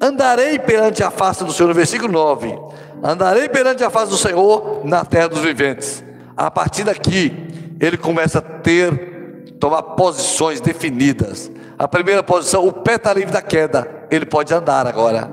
Andarei 0.01 0.59
perante 0.59 1.03
a 1.03 1.11
face 1.11 1.45
do 1.45 1.53
Senhor, 1.53 1.69
no 1.69 1.75
versículo 1.75 2.13
9: 2.13 2.59
Andarei 3.03 3.49
perante 3.49 3.85
a 3.85 3.91
face 3.91 4.11
do 4.11 4.17
Senhor 4.17 4.81
na 4.85 5.05
terra 5.05 5.29
dos 5.29 5.41
viventes. 5.41 6.05
A 6.37 6.51
partir 6.51 6.85
daqui, 6.85 7.77
ele 7.81 7.97
começa 7.97 8.39
a 8.39 8.43
ter, 8.43 9.12
tomar 9.63 9.81
posições 9.81 10.61
definidas. 10.61 11.49
A 11.79 11.87
primeira 11.87 12.21
posição, 12.21 12.67
o 12.67 12.73
pé 12.73 12.97
está 12.97 13.15
livre 13.15 13.33
da 13.33 13.41
queda, 13.41 13.89
ele 14.11 14.27
pode 14.27 14.53
andar 14.53 14.89
agora. 14.89 15.31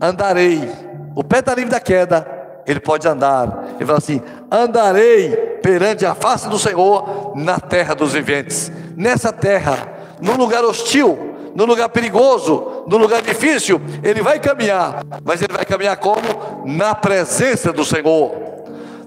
Andarei. 0.00 0.70
O 1.16 1.24
pé 1.24 1.40
está 1.40 1.56
livre 1.56 1.72
da 1.72 1.80
queda, 1.80 2.24
ele 2.68 2.78
pode 2.78 3.08
andar. 3.08 3.64
Ele 3.74 3.84
fala 3.84 3.98
assim: 3.98 4.22
andarei 4.48 5.30
perante 5.60 6.06
a 6.06 6.14
face 6.14 6.48
do 6.48 6.56
Senhor 6.56 7.32
na 7.34 7.58
terra 7.58 7.94
dos 7.94 8.12
viventes. 8.12 8.70
Nessa 8.96 9.32
terra, 9.32 9.88
num 10.20 10.36
lugar 10.36 10.64
hostil, 10.64 11.34
num 11.52 11.64
lugar 11.64 11.88
perigoso, 11.88 12.84
num 12.86 12.98
lugar 12.98 13.22
difícil, 13.22 13.80
ele 14.04 14.22
vai 14.22 14.38
caminhar, 14.38 15.02
mas 15.24 15.42
ele 15.42 15.52
vai 15.52 15.64
caminhar 15.64 15.96
como? 15.96 16.22
Na 16.64 16.94
presença 16.94 17.72
do 17.72 17.84
Senhor. 17.84 18.43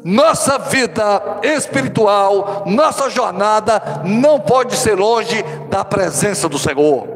Nossa 0.08 0.58
vida 0.58 1.40
espiritual, 1.44 2.64
nossa 2.66 3.10
jornada 3.10 3.82
não 4.06 4.40
pode 4.40 4.74
ser 4.78 4.96
longe 4.96 5.44
da 5.70 5.84
presença 5.84 6.48
do 6.48 6.58
Senhor. 6.58 7.10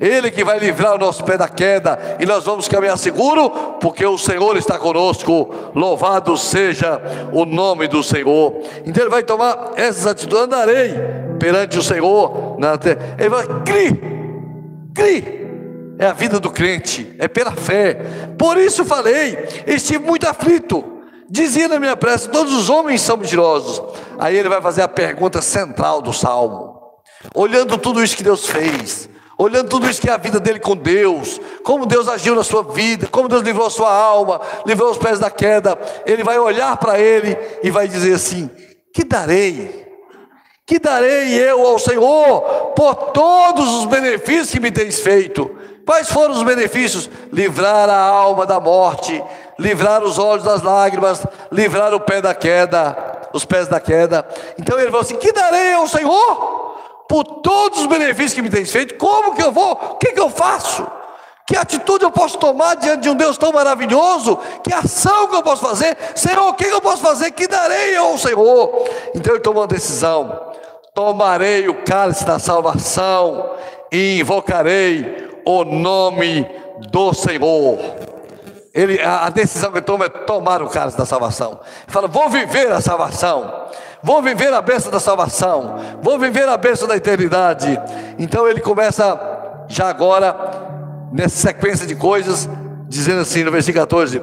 Ele 0.00 0.28
que 0.28 0.42
vai 0.42 0.58
livrar 0.58 0.96
o 0.96 0.98
nosso 0.98 1.22
pé 1.22 1.38
da 1.38 1.46
queda, 1.46 2.16
e 2.18 2.26
nós 2.26 2.42
vamos 2.42 2.66
caminhar 2.66 2.98
seguro, 2.98 3.48
porque 3.80 4.04
o 4.04 4.18
Senhor 4.18 4.56
está 4.56 4.76
conosco. 4.76 5.54
Louvado 5.72 6.36
seja 6.36 7.00
o 7.32 7.44
nome 7.44 7.86
do 7.86 8.02
Senhor. 8.02 8.60
Então 8.84 9.04
ele 9.04 9.10
vai 9.10 9.22
tomar 9.22 9.74
essas 9.76 10.04
atitudes. 10.04 10.42
Andarei 10.42 10.96
perante 11.38 11.78
o 11.78 11.82
Senhor 11.82 12.56
na 12.58 12.76
terra. 12.76 13.14
Ele 13.20 13.28
vai, 13.28 13.46
cri, 13.64 14.00
cri. 14.92 15.42
É 15.96 16.06
a 16.06 16.12
vida 16.12 16.40
do 16.40 16.50
crente, 16.50 17.14
é 17.20 17.28
pela 17.28 17.52
fé. 17.52 17.94
Por 18.36 18.56
isso 18.56 18.84
falei, 18.84 19.38
estive 19.64 20.04
muito 20.04 20.28
aflito. 20.28 21.01
Dizia 21.32 21.66
na 21.66 21.80
minha 21.80 21.96
prece: 21.96 22.28
todos 22.28 22.52
os 22.52 22.68
homens 22.68 23.00
são 23.00 23.16
mentirosos. 23.16 23.82
Aí 24.18 24.36
ele 24.36 24.50
vai 24.50 24.60
fazer 24.60 24.82
a 24.82 24.88
pergunta 24.88 25.40
central 25.40 26.02
do 26.02 26.12
salmo. 26.12 26.78
Olhando 27.34 27.78
tudo 27.78 28.04
isso 28.04 28.14
que 28.14 28.22
Deus 28.22 28.46
fez, 28.46 29.08
olhando 29.38 29.70
tudo 29.70 29.88
isso 29.88 29.98
que 29.98 30.10
é 30.10 30.12
a 30.12 30.18
vida 30.18 30.38
dele 30.38 30.60
com 30.60 30.76
Deus, 30.76 31.40
como 31.64 31.86
Deus 31.86 32.06
agiu 32.06 32.34
na 32.34 32.44
sua 32.44 32.62
vida, 32.62 33.06
como 33.06 33.28
Deus 33.28 33.42
livrou 33.42 33.66
a 33.66 33.70
sua 33.70 33.90
alma, 33.90 34.42
livrou 34.66 34.90
os 34.90 34.98
pés 34.98 35.18
da 35.18 35.30
queda, 35.30 35.78
ele 36.04 36.22
vai 36.22 36.38
olhar 36.38 36.76
para 36.76 37.00
ele 37.00 37.34
e 37.62 37.70
vai 37.70 37.88
dizer 37.88 38.12
assim: 38.12 38.50
Que 38.92 39.02
darei? 39.02 39.86
Que 40.66 40.78
darei 40.78 41.32
eu 41.32 41.66
ao 41.66 41.78
Senhor 41.78 42.72
por 42.76 42.94
todos 43.12 43.68
os 43.76 43.86
benefícios 43.86 44.50
que 44.50 44.60
me 44.60 44.70
tens 44.70 45.00
feito? 45.00 45.50
Quais 45.86 46.10
foram 46.10 46.34
os 46.34 46.42
benefícios? 46.42 47.10
Livrar 47.32 47.88
a 47.88 47.98
alma 47.98 48.46
da 48.46 48.60
morte, 48.60 49.22
livrar 49.58 50.02
os 50.02 50.18
olhos 50.18 50.44
das 50.44 50.62
lágrimas, 50.62 51.24
livrar 51.50 51.94
o 51.94 52.00
pé 52.00 52.20
da 52.20 52.34
queda, 52.34 53.28
os 53.32 53.44
pés 53.44 53.68
da 53.68 53.80
queda. 53.80 54.26
Então 54.58 54.78
ele 54.78 54.86
falou 54.86 55.02
assim: 55.02 55.16
Que 55.16 55.32
darei 55.32 55.72
ao 55.74 55.88
Senhor? 55.88 56.62
por 57.12 57.24
todos 57.24 57.80
os 57.80 57.86
benefícios 57.86 58.32
que 58.32 58.40
me 58.40 58.48
tens 58.48 58.72
feito, 58.72 58.94
como 58.94 59.34
que 59.34 59.42
eu 59.42 59.52
vou? 59.52 59.72
O 59.72 59.96
que, 59.96 60.12
que 60.12 60.18
eu 60.18 60.30
faço? 60.30 60.86
Que 61.46 61.54
atitude 61.54 62.04
eu 62.04 62.10
posso 62.10 62.38
tomar 62.38 62.74
diante 62.76 63.02
de 63.02 63.10
um 63.10 63.14
Deus 63.14 63.36
tão 63.36 63.52
maravilhoso? 63.52 64.38
Que 64.64 64.72
ação 64.72 65.28
que 65.28 65.36
eu 65.36 65.42
posso 65.42 65.60
fazer? 65.60 65.94
Senhor, 66.14 66.48
o 66.48 66.54
que, 66.54 66.64
eu 66.64 66.80
posso 66.80 67.02
fazer? 67.02 67.30
Que 67.32 67.46
darei 67.46 67.94
ao 67.96 68.16
Senhor? 68.16 68.88
Então 69.14 69.34
ele 69.34 69.42
tomou 69.42 69.60
uma 69.60 69.68
decisão: 69.68 70.40
tomarei 70.94 71.68
o 71.68 71.82
cálice 71.84 72.24
da 72.24 72.38
salvação 72.38 73.50
e 73.92 74.20
invocarei 74.20 75.42
o 75.44 75.64
nome 75.64 76.46
do 76.90 77.12
Senhor. 77.12 78.11
Ele, 78.74 79.00
a, 79.00 79.28
decisão 79.28 79.70
que 79.70 79.78
ele 79.78 79.84
toma 79.84 80.06
é 80.06 80.08
tomar 80.08 80.62
o 80.62 80.68
cálice 80.68 80.96
da 80.96 81.04
salvação. 81.04 81.60
Ele 81.82 81.92
fala: 81.92 82.08
vou 82.08 82.30
viver 82.30 82.72
a 82.72 82.80
salvação. 82.80 83.68
Vou 84.02 84.20
viver 84.20 84.52
a 84.52 84.60
bênção 84.60 84.90
da 84.90 84.98
salvação, 84.98 85.76
vou 86.02 86.18
viver 86.18 86.48
a 86.48 86.56
bênção 86.56 86.88
da 86.88 86.96
eternidade. 86.96 87.80
Então 88.18 88.48
ele 88.48 88.60
começa 88.60 89.16
já 89.68 89.88
agora, 89.88 90.36
nessa 91.12 91.36
sequência 91.36 91.86
de 91.86 91.94
coisas, 91.94 92.48
dizendo 92.88 93.20
assim 93.20 93.44
no 93.44 93.52
versículo 93.52 93.86
14: 93.86 94.20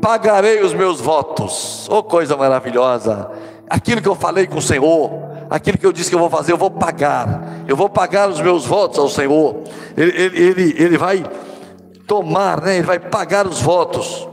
Pagarei 0.00 0.62
os 0.62 0.72
meus 0.72 0.98
votos, 0.98 1.86
oh 1.90 2.02
coisa 2.02 2.38
maravilhosa, 2.38 3.30
aquilo 3.68 4.00
que 4.00 4.08
eu 4.08 4.14
falei 4.14 4.46
com 4.46 4.58
o 4.58 4.62
Senhor, 4.62 5.10
aquilo 5.50 5.76
que 5.76 5.84
eu 5.84 5.92
disse 5.92 6.08
que 6.08 6.16
eu 6.16 6.20
vou 6.20 6.30
fazer, 6.30 6.52
eu 6.52 6.56
vou 6.56 6.70
pagar, 6.70 7.42
eu 7.68 7.76
vou 7.76 7.90
pagar 7.90 8.30
os 8.30 8.40
meus 8.40 8.64
votos 8.64 8.98
ao 8.98 9.10
Senhor, 9.10 9.62
ele, 9.94 10.10
ele, 10.10 10.42
ele, 10.42 10.82
ele 10.82 10.96
vai 10.96 11.22
tomar, 12.08 12.62
né? 12.62 12.76
ele 12.76 12.86
vai 12.86 12.98
pagar 12.98 13.46
os 13.46 13.60
votos. 13.60 14.26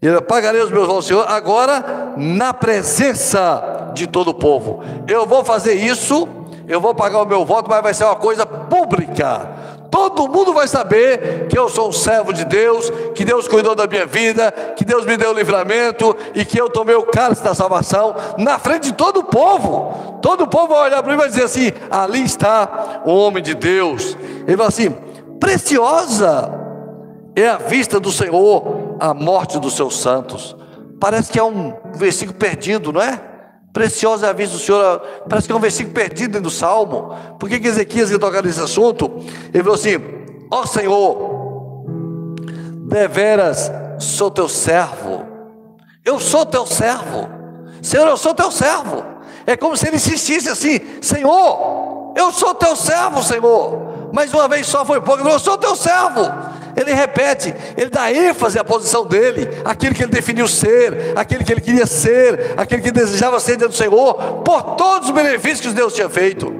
Eu 0.00 0.22
pagarei 0.22 0.62
os 0.62 0.70
meus 0.70 0.86
votos, 0.86 1.06
Senhor, 1.06 1.26
agora 1.28 2.14
na 2.16 2.54
presença 2.54 3.90
de 3.92 4.06
todo 4.06 4.28
o 4.28 4.34
povo. 4.34 4.84
Eu 5.08 5.26
vou 5.26 5.44
fazer 5.44 5.74
isso, 5.74 6.28
eu 6.68 6.80
vou 6.80 6.94
pagar 6.94 7.20
o 7.20 7.26
meu 7.26 7.44
voto, 7.44 7.68
mas 7.68 7.82
vai 7.82 7.92
ser 7.92 8.04
uma 8.04 8.14
coisa 8.14 8.46
pública. 8.46 9.50
Todo 9.90 10.28
mundo 10.28 10.52
vai 10.52 10.68
saber 10.68 11.48
que 11.48 11.58
eu 11.58 11.68
sou 11.68 11.88
um 11.88 11.92
servo 11.92 12.32
de 12.32 12.44
Deus, 12.44 12.90
que 13.14 13.24
Deus 13.24 13.48
cuidou 13.48 13.74
da 13.74 13.88
minha 13.88 14.06
vida, 14.06 14.52
que 14.76 14.84
Deus 14.84 15.04
me 15.04 15.16
deu 15.16 15.32
livramento 15.32 16.16
e 16.34 16.44
que 16.44 16.60
eu 16.60 16.70
tomei 16.70 16.94
o 16.94 17.06
cálice 17.06 17.42
da 17.42 17.54
salvação 17.54 18.14
na 18.36 18.58
frente 18.58 18.84
de 18.84 18.92
todo 18.92 19.20
o 19.20 19.24
povo. 19.24 20.18
Todo 20.22 20.44
o 20.44 20.48
povo 20.48 20.74
vai 20.74 20.84
olhar 20.84 21.02
para 21.02 21.10
mim 21.10 21.18
e 21.18 21.20
vai 21.20 21.28
dizer 21.28 21.44
assim: 21.44 21.72
ali 21.90 22.22
está 22.22 23.02
o 23.04 23.12
homem 23.16 23.42
de 23.42 23.54
Deus. 23.54 24.16
Ele 24.46 24.56
vai 24.56 24.68
assim: 24.68 24.90
preciosa 25.40 26.67
é 27.42 27.50
a 27.50 27.56
vista 27.56 28.00
do 28.00 28.10
Senhor 28.10 28.96
a 29.00 29.14
morte 29.14 29.58
dos 29.58 29.74
seus 29.74 30.00
santos. 30.00 30.56
Parece 31.00 31.30
que 31.30 31.38
é 31.38 31.42
um 31.42 31.74
versículo 31.94 32.36
perdido, 32.38 32.92
não 32.92 33.00
é? 33.00 33.20
Preciosa 33.72 34.26
é 34.26 34.30
a 34.30 34.32
vista 34.32 34.56
do 34.56 34.62
Senhor, 34.62 35.00
parece 35.28 35.46
que 35.46 35.52
é 35.52 35.56
um 35.56 35.60
versículo 35.60 35.94
perdido 35.94 36.32
dentro 36.32 36.48
do 36.48 36.50
Salmo. 36.50 37.14
Por 37.38 37.48
que, 37.48 37.60
que 37.60 37.68
Ezequias 37.68 38.10
ia 38.10 38.18
tocar 38.18 38.42
nesse 38.42 38.60
assunto? 38.60 39.22
Ele 39.52 39.62
falou 39.62 39.74
assim: 39.74 39.96
Ó 40.50 40.66
Senhor, 40.66 41.84
deveras 42.88 43.70
sou 44.00 44.30
teu 44.30 44.48
servo, 44.48 45.24
eu 46.04 46.18
sou 46.18 46.44
teu 46.46 46.66
servo, 46.66 47.28
Senhor, 47.82 48.08
eu 48.08 48.16
sou 48.16 48.34
teu 48.34 48.50
servo. 48.50 49.04
É 49.46 49.56
como 49.56 49.76
se 49.76 49.86
ele 49.86 49.96
insistisse 49.96 50.48
assim: 50.48 50.80
Senhor, 51.00 51.98
Eu 52.18 52.32
sou 52.32 52.52
teu 52.52 52.74
servo, 52.74 53.22
Senhor. 53.22 54.10
Mais 54.12 54.34
uma 54.34 54.48
vez 54.48 54.66
só 54.66 54.84
foi 54.84 55.00
pouco. 55.00 55.26
Eu 55.26 55.38
sou 55.38 55.56
teu 55.56 55.76
servo. 55.76 56.22
Ele 56.78 56.94
repete, 56.94 57.52
ele 57.76 57.90
dá 57.90 58.12
ênfase 58.12 58.56
à 58.56 58.62
posição 58.62 59.04
dele, 59.04 59.48
aquilo 59.64 59.92
que 59.94 60.04
ele 60.04 60.12
definiu 60.12 60.46
ser, 60.46 61.12
aquele 61.16 61.42
que 61.42 61.52
ele 61.52 61.60
queria 61.60 61.86
ser, 61.86 62.54
aquele 62.56 62.80
que 62.80 62.92
desejava 62.92 63.40
ser 63.40 63.56
dentro 63.56 63.70
do 63.70 63.74
Senhor, 63.74 64.14
por 64.44 64.76
todos 64.76 65.08
os 65.08 65.14
benefícios 65.14 65.66
que 65.66 65.72
Deus 65.72 65.92
tinha 65.92 66.08
feito. 66.08 66.54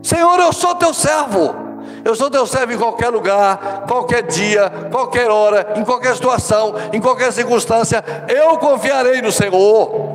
Senhor, 0.00 0.38
eu 0.38 0.52
sou 0.52 0.76
teu 0.76 0.94
servo. 0.94 1.56
Eu 2.04 2.14
sou 2.14 2.30
teu 2.30 2.46
servo 2.46 2.72
em 2.72 2.78
qualquer 2.78 3.08
lugar, 3.08 3.84
qualquer 3.88 4.22
dia, 4.22 4.70
qualquer 4.92 5.28
hora, 5.28 5.74
em 5.76 5.82
qualquer 5.82 6.14
situação, 6.14 6.74
em 6.92 7.00
qualquer 7.00 7.32
circunstância. 7.32 8.04
Eu 8.28 8.56
confiarei 8.58 9.20
no 9.22 9.32
Senhor. 9.32 10.12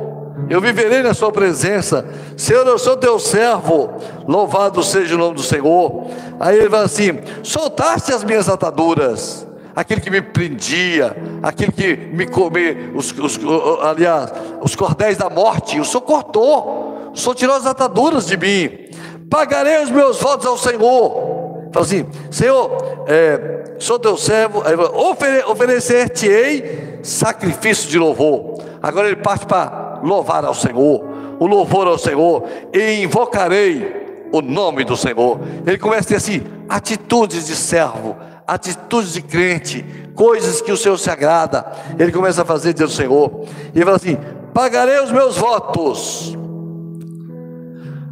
Eu 0.48 0.60
viverei 0.60 1.02
na 1.02 1.12
sua 1.12 1.30
presença. 1.30 2.06
Senhor, 2.36 2.66
eu 2.66 2.78
sou 2.78 2.96
teu 2.96 3.18
servo. 3.18 3.90
Louvado 4.26 4.82
seja 4.82 5.16
o 5.16 5.18
nome 5.18 5.34
do 5.34 5.42
Senhor. 5.42 6.06
Aí 6.38 6.56
ele 6.56 6.68
vai 6.68 6.84
assim: 6.84 7.20
soltaste 7.42 8.12
as 8.12 8.24
minhas 8.24 8.48
ataduras 8.48 9.49
aquele 9.74 10.00
que 10.00 10.10
me 10.10 10.20
prendia, 10.20 11.16
aquele 11.42 11.72
que 11.72 11.96
me 11.96 12.26
comia, 12.26 12.92
os, 12.94 13.12
os, 13.12 13.38
aliás, 13.82 14.32
os 14.60 14.74
cordéis 14.74 15.16
da 15.16 15.30
morte, 15.30 15.80
o 15.80 15.84
Senhor 15.84 16.02
cortou, 16.02 17.10
o 17.12 17.16
Senhor 17.16 17.34
tirou 17.34 17.56
as 17.56 17.66
ataduras 17.66 18.26
de 18.26 18.36
mim, 18.36 18.90
pagarei 19.28 19.82
os 19.82 19.90
meus 19.90 20.20
votos 20.20 20.46
ao 20.46 20.58
Senhor. 20.58 21.70
Fala 21.72 21.86
assim, 21.86 22.04
Senhor, 22.30 23.04
é, 23.06 23.76
sou 23.78 23.98
teu 23.98 24.16
servo, 24.16 24.62
ofere, 24.94 25.44
oferecer-te-ei 25.44 26.98
sacrifício 27.02 27.88
de 27.88 27.98
louvor. 27.98 28.62
Agora 28.82 29.06
ele 29.06 29.16
parte 29.16 29.46
para 29.46 30.00
louvar 30.02 30.44
ao 30.44 30.54
Senhor, 30.54 31.04
o 31.38 31.46
louvor 31.46 31.86
ao 31.86 31.98
Senhor, 31.98 32.44
e 32.72 33.02
invocarei 33.02 34.28
o 34.32 34.40
nome 34.42 34.84
do 34.84 34.96
Senhor. 34.96 35.40
Ele 35.66 35.78
começa 35.78 36.02
a 36.02 36.08
ter 36.08 36.16
assim, 36.16 36.42
atitudes 36.68 37.46
de 37.46 37.54
servo, 37.54 38.16
atitudes 38.54 39.12
de 39.12 39.22
crente, 39.22 39.84
coisas 40.14 40.60
que 40.60 40.72
o 40.72 40.76
Senhor 40.76 40.98
se 40.98 41.10
agrada. 41.10 41.64
Ele 41.98 42.12
começa 42.12 42.42
a 42.42 42.44
fazer 42.44 42.72
diante 42.72 42.90
do 42.90 42.96
Senhor. 42.96 43.46
E 43.74 43.80
fala 43.82 43.96
assim: 43.96 44.18
pagarei 44.52 45.00
os 45.00 45.10
meus 45.10 45.36
votos 45.36 46.36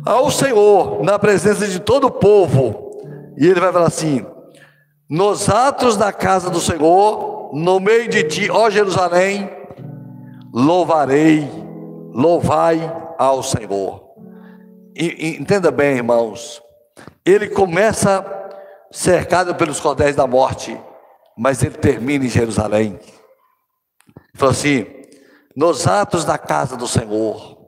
ao 0.05 0.31
Senhor 0.31 1.03
na 1.03 1.19
presença 1.19 1.67
de 1.67 1.81
todo 1.81 2.07
o 2.07 2.11
povo 2.11 2.89
e 3.39 3.47
ele 3.47 3.61
vai 3.61 3.73
falar 3.73 3.87
assim: 3.87 4.27
nos 5.09 5.49
atos 5.49 5.97
da 5.97 6.13
casa 6.13 6.51
do 6.51 6.61
Senhor, 6.61 7.51
no 7.55 7.79
meio 7.79 8.09
de 8.09 8.25
ti, 8.25 8.51
ó 8.51 8.69
Jerusalém, 8.69 9.49
louvarei, 10.53 11.49
louvai 12.13 12.93
ao 13.17 13.43
Senhor. 13.45 14.09
E, 14.95 15.07
e, 15.07 15.41
entenda 15.41 15.71
bem, 15.71 15.99
irmãos, 15.99 16.61
ele 17.25 17.49
começa 17.49 18.25
cercado 18.91 19.55
pelos 19.55 19.81
cordéis 19.81 20.17
da 20.17 20.27
morte, 20.27 20.79
mas 21.37 21.63
ele 21.63 21.77
termina 21.77 22.25
em 22.25 22.29
Jerusalém. 22.29 22.99
Falou 24.35 24.53
assim: 24.53 24.87
nos 25.57 25.87
atos 25.87 26.25
da 26.25 26.39
casa 26.39 26.77
do 26.77 26.87
Senhor, 26.87 27.59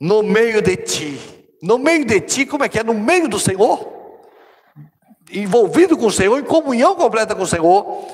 no 0.00 0.22
meio 0.22 0.60
de 0.60 0.76
ti, 0.76 1.48
no 1.62 1.78
meio 1.78 2.04
de 2.04 2.20
ti, 2.20 2.46
como 2.46 2.64
é 2.64 2.68
que 2.68 2.78
é? 2.78 2.82
No 2.82 2.94
meio 2.94 3.28
do 3.28 3.38
Senhor? 3.38 3.94
envolvido 5.30 5.96
com 5.96 6.06
o 6.06 6.12
Senhor, 6.12 6.38
em 6.38 6.44
comunhão 6.44 6.94
completa 6.94 7.34
com 7.34 7.42
o 7.42 7.46
Senhor. 7.46 8.06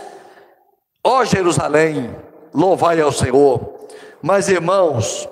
Ó 1.05 1.25
Jerusalém, 1.25 2.15
louvai 2.53 3.01
ao 3.01 3.13
Senhor. 3.13 3.89
Mas 4.23 4.49
irmãos, 4.49 5.29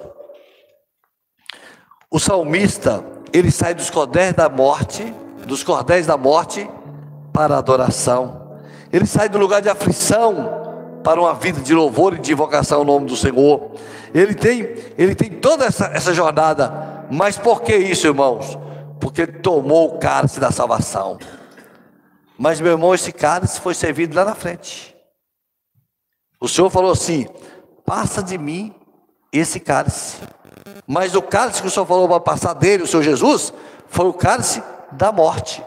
o 2.11 2.19
salmista, 2.19 3.05
ele 3.33 3.51
sai 3.51 3.75
dos 3.75 3.91
cordéis 3.91 4.33
da 4.35 4.49
morte, 4.49 5.15
dos 5.49 5.65
cordéis 5.65 6.07
da 6.07 6.17
morte 6.17 6.71
para 7.33 7.57
a 7.57 7.59
adoração. 7.59 8.61
Ele 8.93 9.07
sai 9.07 9.29
do 9.29 9.39
lugar 9.39 9.61
de 9.61 9.69
aflição 9.69 11.01
para 11.03 11.21
uma 11.21 11.35
vida 11.35 11.61
de 11.61 11.75
louvor 11.75 12.15
e 12.15 12.19
de 12.19 12.33
invocação 12.33 12.79
ao 12.79 12.85
nome 12.85 13.07
do 13.07 13.17
Senhor. 13.17 13.73
Ele 14.15 14.35
tem, 14.35 14.61
ele 14.97 15.15
tem 15.15 15.31
toda 15.31 15.65
essa, 15.65 15.87
essa 15.87 16.15
jornada. 16.15 17.07
Mas 17.11 17.37
por 17.37 17.63
que 17.63 17.75
isso, 17.77 18.07
irmãos? 18.07 18.59
Porque 19.01 19.23
ele 19.23 19.33
tomou 19.33 19.95
o 19.95 19.99
cálice 19.99 20.39
da 20.39 20.51
salvação. 20.51 21.19
Mas, 22.39 22.61
meu 22.61 22.73
irmão, 22.73 22.95
esse 22.95 23.11
cálice 23.11 23.61
foi 23.61 23.75
servido 23.75 24.15
lá 24.15 24.25
na 24.25 24.35
frente. 24.35 24.95
O 26.41 26.49
Senhor 26.49 26.71
falou 26.71 26.93
assim: 26.93 27.27
passa 27.85 28.23
de 28.23 28.39
mim 28.39 28.75
esse 29.33 29.59
cálice. 29.59 30.17
Mas 30.87 31.15
o 31.15 31.23
cálice 31.23 31.61
que 31.61 31.69
o 31.69 31.71
Senhor 31.71 31.87
falou 31.87 32.09
para 32.09 32.21
passar 32.21 32.55
dele, 32.55 32.85
o 32.85 32.87
Senhor 32.87 33.03
Jesus, 33.03 33.53
foi 33.89 34.07
o 34.07 34.13
cálice 34.13 34.63
da 34.93 35.13
morte. 35.13 35.65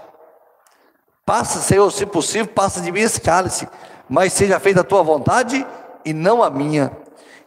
Passa, 1.25 1.59
Senhor, 1.59 1.89
se 1.91 2.05
possível, 2.05 2.47
passa 2.47 2.81
de 2.81 2.91
mim 2.91 3.01
esse 3.01 3.21
cálice, 3.21 3.67
mas 4.09 4.33
seja 4.33 4.59
feita 4.59 4.81
a 4.81 4.83
tua 4.83 5.03
vontade 5.03 5.65
e 6.03 6.13
não 6.13 6.43
a 6.43 6.49
minha. 6.49 6.91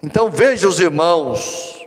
Então 0.02 0.30
veja 0.30 0.68
os 0.68 0.80
irmãos, 0.80 1.87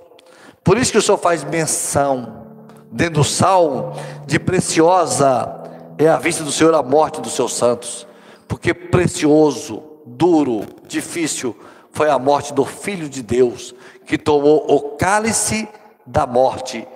por 0.64 0.78
isso 0.78 0.92
que 0.92 0.98
o 0.98 1.02
Senhor 1.02 1.18
faz 1.18 1.44
menção, 1.44 2.46
dentro 2.92 3.16
do 3.16 3.24
salmo, 3.24 3.94
de 4.26 4.40
preciosa 4.40 5.54
é 5.98 6.08
a 6.08 6.18
vista 6.18 6.44
do 6.44 6.52
Senhor 6.52 6.74
a 6.76 6.84
morte 6.84 7.20
dos 7.22 7.34
seus 7.34 7.54
santos, 7.54 8.08
porque 8.48 8.74
precioso, 8.74 9.84
duro, 10.06 10.66
difícil 10.88 11.56
foi 11.92 12.10
a 12.10 12.20
morte 12.20 12.54
do 12.54 12.64
Filho 12.64 13.10
de 13.10 13.24
Deus, 13.24 13.74
que 14.06 14.18
tomou 14.18 14.64
o 14.72 14.96
cálice 14.96 15.68
da 16.06 16.28
morte, 16.28 16.88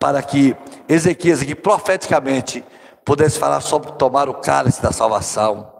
para 0.00 0.22
que 0.22 0.56
Ezequias, 0.88 1.42
aqui 1.42 1.54
profeticamente, 1.54 2.64
pudesse 3.04 3.38
falar 3.38 3.60
sobre 3.60 3.92
tomar 3.92 4.30
o 4.30 4.34
cálice 4.34 4.82
da 4.82 4.90
salvação. 4.90 5.70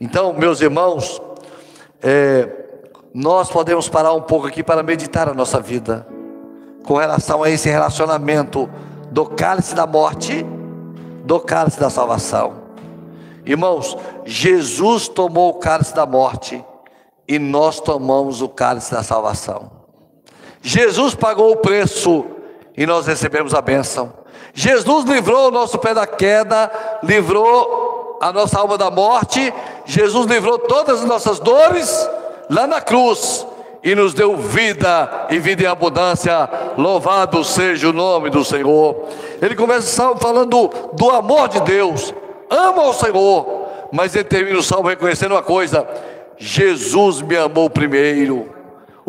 Então, 0.00 0.32
meus 0.32 0.60
irmãos, 0.60 1.20
é, 2.00 2.48
nós 3.12 3.50
podemos 3.50 3.88
parar 3.88 4.12
um 4.12 4.22
pouco 4.22 4.46
aqui 4.46 4.62
para 4.62 4.84
meditar 4.84 5.28
a 5.28 5.34
nossa 5.34 5.60
vida, 5.60 6.06
com 6.84 6.94
relação 6.94 7.42
a 7.42 7.50
esse 7.50 7.68
relacionamento 7.68 8.70
do 9.10 9.26
cálice 9.26 9.74
da 9.74 9.86
morte 9.86 10.46
do 11.24 11.40
cálice 11.40 11.78
da 11.78 11.90
salvação. 11.90 12.68
Irmãos, 13.44 13.96
Jesus 14.24 15.08
tomou 15.08 15.50
o 15.50 15.54
cálice 15.54 15.94
da 15.94 16.06
morte 16.06 16.64
e 17.26 17.38
nós 17.38 17.80
tomamos 17.80 18.40
o 18.40 18.48
cálice 18.48 18.92
da 18.92 19.02
salvação. 19.02 19.70
Jesus 20.62 21.14
pagou 21.14 21.52
o 21.52 21.56
preço 21.56 22.24
e 22.78 22.86
nós 22.86 23.08
recebemos 23.08 23.52
a 23.54 23.60
bênção. 23.60 24.12
Jesus 24.54 25.04
livrou 25.04 25.48
o 25.48 25.50
nosso 25.50 25.78
pé 25.78 25.92
da 25.92 26.06
queda, 26.06 26.70
livrou 27.02 28.18
a 28.20 28.32
nossa 28.32 28.60
alma 28.60 28.78
da 28.78 28.88
morte, 28.88 29.52
Jesus 29.84 30.26
livrou 30.26 30.60
todas 30.60 31.00
as 31.00 31.04
nossas 31.04 31.40
dores 31.40 32.08
lá 32.48 32.68
na 32.68 32.80
cruz 32.80 33.44
e 33.82 33.96
nos 33.96 34.14
deu 34.14 34.36
vida 34.36 35.26
e 35.28 35.40
vida 35.40 35.64
em 35.64 35.66
abundância. 35.66 36.48
Louvado 36.76 37.42
seja 37.42 37.88
o 37.88 37.92
nome 37.92 38.30
do 38.30 38.44
Senhor. 38.44 39.08
Ele 39.42 39.56
começa 39.56 40.14
falando 40.14 40.70
do 40.92 41.10
amor 41.10 41.48
de 41.48 41.60
Deus, 41.62 42.14
ama 42.48 42.84
o 42.84 42.92
Senhor, 42.92 43.66
mas 43.90 44.14
ele 44.14 44.24
termina 44.24 44.58
o 44.60 44.62
salmo 44.62 44.88
reconhecendo 44.88 45.32
uma 45.32 45.42
coisa: 45.42 45.84
Jesus 46.38 47.22
me 47.22 47.36
amou 47.36 47.68
primeiro. 47.68 48.57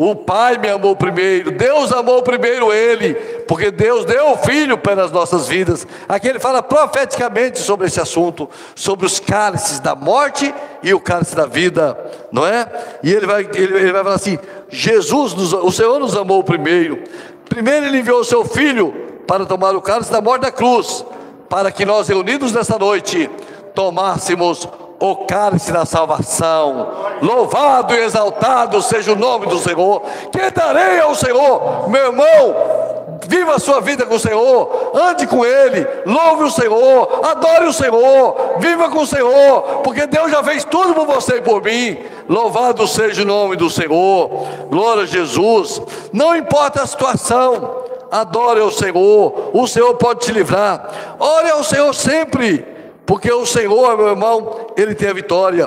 O 0.02 0.16
Pai 0.16 0.56
me 0.56 0.66
amou 0.66 0.96
primeiro, 0.96 1.50
Deus 1.50 1.92
amou 1.92 2.22
primeiro 2.22 2.72
Ele, 2.72 3.12
porque 3.46 3.70
Deus 3.70 4.06
deu 4.06 4.30
o 4.30 4.38
Filho 4.38 4.78
para 4.78 5.04
as 5.04 5.12
nossas 5.12 5.46
vidas. 5.46 5.86
Aqui 6.08 6.26
ele 6.26 6.40
fala 6.40 6.62
profeticamente 6.62 7.58
sobre 7.58 7.86
esse 7.86 8.00
assunto, 8.00 8.48
sobre 8.74 9.04
os 9.04 9.20
cálices 9.20 9.78
da 9.78 9.94
morte 9.94 10.54
e 10.82 10.94
o 10.94 11.00
cálice 11.00 11.36
da 11.36 11.44
vida, 11.44 11.98
não 12.32 12.46
é? 12.46 12.66
E 13.02 13.12
ele 13.12 13.26
vai, 13.26 13.42
ele, 13.42 13.76
ele 13.76 13.92
vai 13.92 14.02
falar 14.02 14.14
assim: 14.14 14.38
Jesus, 14.70 15.34
nos, 15.34 15.52
o 15.52 15.70
Senhor 15.70 16.00
nos 16.00 16.16
amou 16.16 16.42
primeiro. 16.42 17.04
Primeiro 17.46 17.84
Ele 17.84 17.98
enviou 17.98 18.20
o 18.20 18.24
Seu 18.24 18.42
Filho 18.42 18.94
para 19.26 19.44
tomar 19.44 19.76
o 19.76 19.82
cálice 19.82 20.10
da 20.10 20.22
morte 20.22 20.40
da 20.40 20.50
cruz, 20.50 21.04
para 21.46 21.70
que 21.70 21.84
nós, 21.84 22.08
reunidos 22.08 22.52
nessa 22.52 22.78
noite, 22.78 23.28
tomássemos 23.74 24.66
o 25.00 25.16
cálice 25.24 25.72
da 25.72 25.86
salvação. 25.86 26.92
Louvado 27.22 27.94
e 27.94 28.04
exaltado 28.04 28.82
seja 28.82 29.12
o 29.12 29.16
nome 29.16 29.46
do 29.46 29.58
Senhor. 29.58 30.02
Que 30.30 30.50
darei 30.50 31.00
ao 31.00 31.14
Senhor, 31.14 31.88
meu 31.88 32.06
irmão. 32.06 32.80
Viva 33.26 33.54
a 33.54 33.58
sua 33.58 33.80
vida 33.80 34.06
com 34.06 34.14
o 34.14 34.18
Senhor, 34.18 34.92
ande 34.94 35.26
com 35.26 35.44
Ele, 35.44 35.86
louve 36.06 36.44
o 36.44 36.50
Senhor, 36.50 37.20
adore 37.22 37.66
o 37.66 37.72
Senhor, 37.72 38.56
viva 38.58 38.88
com 38.88 39.00
o 39.02 39.06
Senhor, 39.06 39.82
porque 39.84 40.06
Deus 40.06 40.30
já 40.30 40.42
fez 40.42 40.64
tudo 40.64 40.94
por 40.94 41.06
você 41.06 41.36
e 41.36 41.42
por 41.42 41.62
mim. 41.62 41.98
Louvado 42.28 42.88
seja 42.88 43.22
o 43.22 43.26
nome 43.26 43.56
do 43.56 43.68
Senhor, 43.68 44.30
glória 44.70 45.02
a 45.02 45.06
Jesus. 45.06 45.82
Não 46.12 46.34
importa 46.34 46.82
a 46.82 46.86
situação, 46.86 47.84
adore 48.10 48.60
o 48.60 48.70
Senhor, 48.70 49.50
o 49.52 49.66
Senhor 49.68 49.94
pode 49.94 50.20
te 50.20 50.32
livrar. 50.32 51.16
Ore 51.20 51.50
ao 51.50 51.62
Senhor 51.62 51.94
sempre 51.94 52.79
porque 53.10 53.32
o 53.32 53.44
Senhor, 53.44 53.96
meu 53.96 54.06
irmão, 54.06 54.68
Ele 54.76 54.94
tem 54.94 55.08
a 55.08 55.12
vitória. 55.12 55.66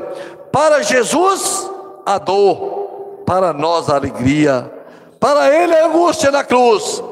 Para 0.50 0.82
Jesus, 0.82 1.70
a 2.06 2.18
dor, 2.18 3.20
para 3.26 3.52
nós 3.52 3.90
a 3.90 3.98
alegria, 3.98 4.72
para 5.20 5.54
Ele 5.54 5.76
a 5.76 5.88
angústia 5.88 6.32
na 6.32 6.46
cruz, 6.46 7.04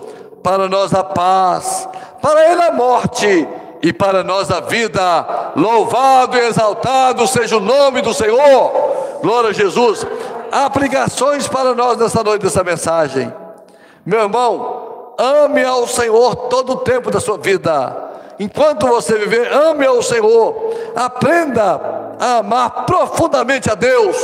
para 0.41 0.70
nós 0.70 0.94
a 0.94 1.04
paz, 1.04 1.86
para 2.22 2.50
ele 2.50 2.62
a 2.62 2.72
morte 2.72 3.46
e 3.82 3.91
para 3.91 4.24
nós 4.24 4.50
a 4.50 4.62
vida. 4.62 5.52
Louvado 5.58 6.38
e 6.38 6.48
exaltado 6.48 7.28
seja 7.28 7.58
o 7.58 7.60
nome 7.60 8.02
do 8.02 8.13
Senhor. 8.13 9.20
Glória 9.22 9.50
a 9.50 9.54
Jesus. 9.54 10.08
Aplicações 10.50 11.46
para 11.46 11.76
nós 11.76 11.98
nessa 11.98 12.24
noite 12.24 12.44
dessa 12.44 12.63
mensagem. 12.63 13.34
Meu 14.06 14.22
irmão, 14.22 15.13
ame 15.20 15.62
ao 15.62 15.86
Senhor 15.89 16.48
todo 16.48 16.72
o 16.72 16.78
tempo 16.78 17.12
da 17.12 17.20
sua 17.20 17.38
vida. 17.38 18.11
Enquanto 18.42 18.88
você 18.88 19.20
viver, 19.20 19.54
ame 19.54 19.86
ao 19.86 20.02
Senhor. 20.02 20.74
Aprenda 20.96 21.80
a 22.20 22.38
amar 22.38 22.88
profundamente 22.88 23.70
a 23.70 23.76
Deus 23.76 24.18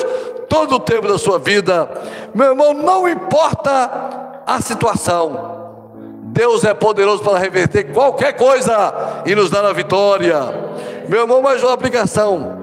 todo 0.50 0.74
o 0.74 0.80
tempo 0.80 1.08
da 1.08 1.20
sua 1.20 1.38
vida. 1.38 1.88
Meu 2.34 2.48
irmão, 2.48 2.74
não 2.74 3.08
importa 3.08 4.42
a 4.44 4.60
situação. 4.60 5.70
Deus 6.34 6.64
é 6.64 6.74
poderoso 6.74 7.22
para 7.22 7.38
reverter 7.38 7.94
qualquer 7.94 8.34
coisa 8.34 9.22
e 9.24 9.36
nos 9.36 9.52
dar 9.52 9.64
a 9.64 9.72
vitória. 9.72 10.40
Meu 11.08 11.22
irmão, 11.22 11.40
mais 11.40 11.62
uma 11.62 11.74
aplicação. 11.74 12.58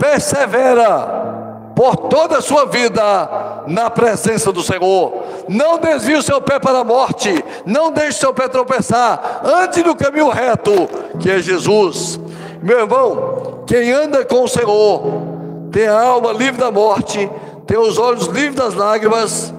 Persevera 0.00 1.70
por 1.76 2.08
toda 2.08 2.38
a 2.38 2.42
sua 2.42 2.66
vida 2.66 3.62
na 3.68 3.88
presença 3.90 4.50
do 4.50 4.60
Senhor. 4.60 5.22
Não 5.48 5.78
desvie 5.78 6.16
o 6.16 6.22
seu 6.22 6.40
pé 6.40 6.58
para 6.58 6.80
a 6.80 6.84
morte, 6.84 7.44
não 7.64 7.92
deixe 7.92 8.18
o 8.18 8.20
seu 8.20 8.34
pé 8.34 8.48
tropeçar. 8.48 9.42
Ande 9.44 9.82
no 9.82 9.94
caminho 9.94 10.28
reto, 10.28 10.88
que 11.20 11.30
é 11.30 11.38
Jesus. 11.38 12.18
Meu 12.62 12.80
irmão, 12.80 13.64
quem 13.66 13.92
anda 13.92 14.24
com 14.24 14.44
o 14.44 14.48
Senhor 14.48 15.02
tem 15.70 15.86
a 15.86 16.00
alma 16.00 16.32
livre 16.32 16.58
da 16.58 16.70
morte, 16.70 17.30
tem 17.66 17.78
os 17.78 17.98
olhos 17.98 18.26
livres 18.26 18.54
das 18.54 18.74
lágrimas 18.74 19.52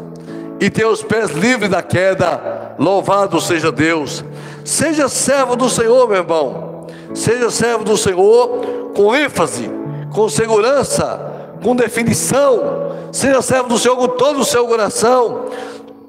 e 0.60 0.70
tem 0.70 0.86
os 0.86 1.04
pés 1.04 1.32
livres 1.32 1.70
da 1.70 1.82
queda. 1.82 2.76
Louvado 2.80 3.40
seja 3.40 3.72
Deus. 3.72 4.24
Seja 4.64 5.08
servo 5.08 5.56
do 5.56 5.70
Senhor, 5.70 6.08
meu 6.08 6.18
irmão. 6.18 6.88
Seja 7.14 7.50
servo 7.50 7.84
do 7.84 7.96
Senhor 7.96 8.92
com 8.96 9.16
ênfase, 9.16 9.70
com 10.14 10.28
segurança, 10.28 11.20
com 11.64 11.76
definição. 11.76 12.88
Seja 13.12 13.42
servo 13.42 13.70
do 13.70 13.78
Senhor 13.78 13.96
com 13.96 14.08
todo 14.08 14.40
o 14.40 14.46
seu 14.46 14.68
coração. 14.68 15.46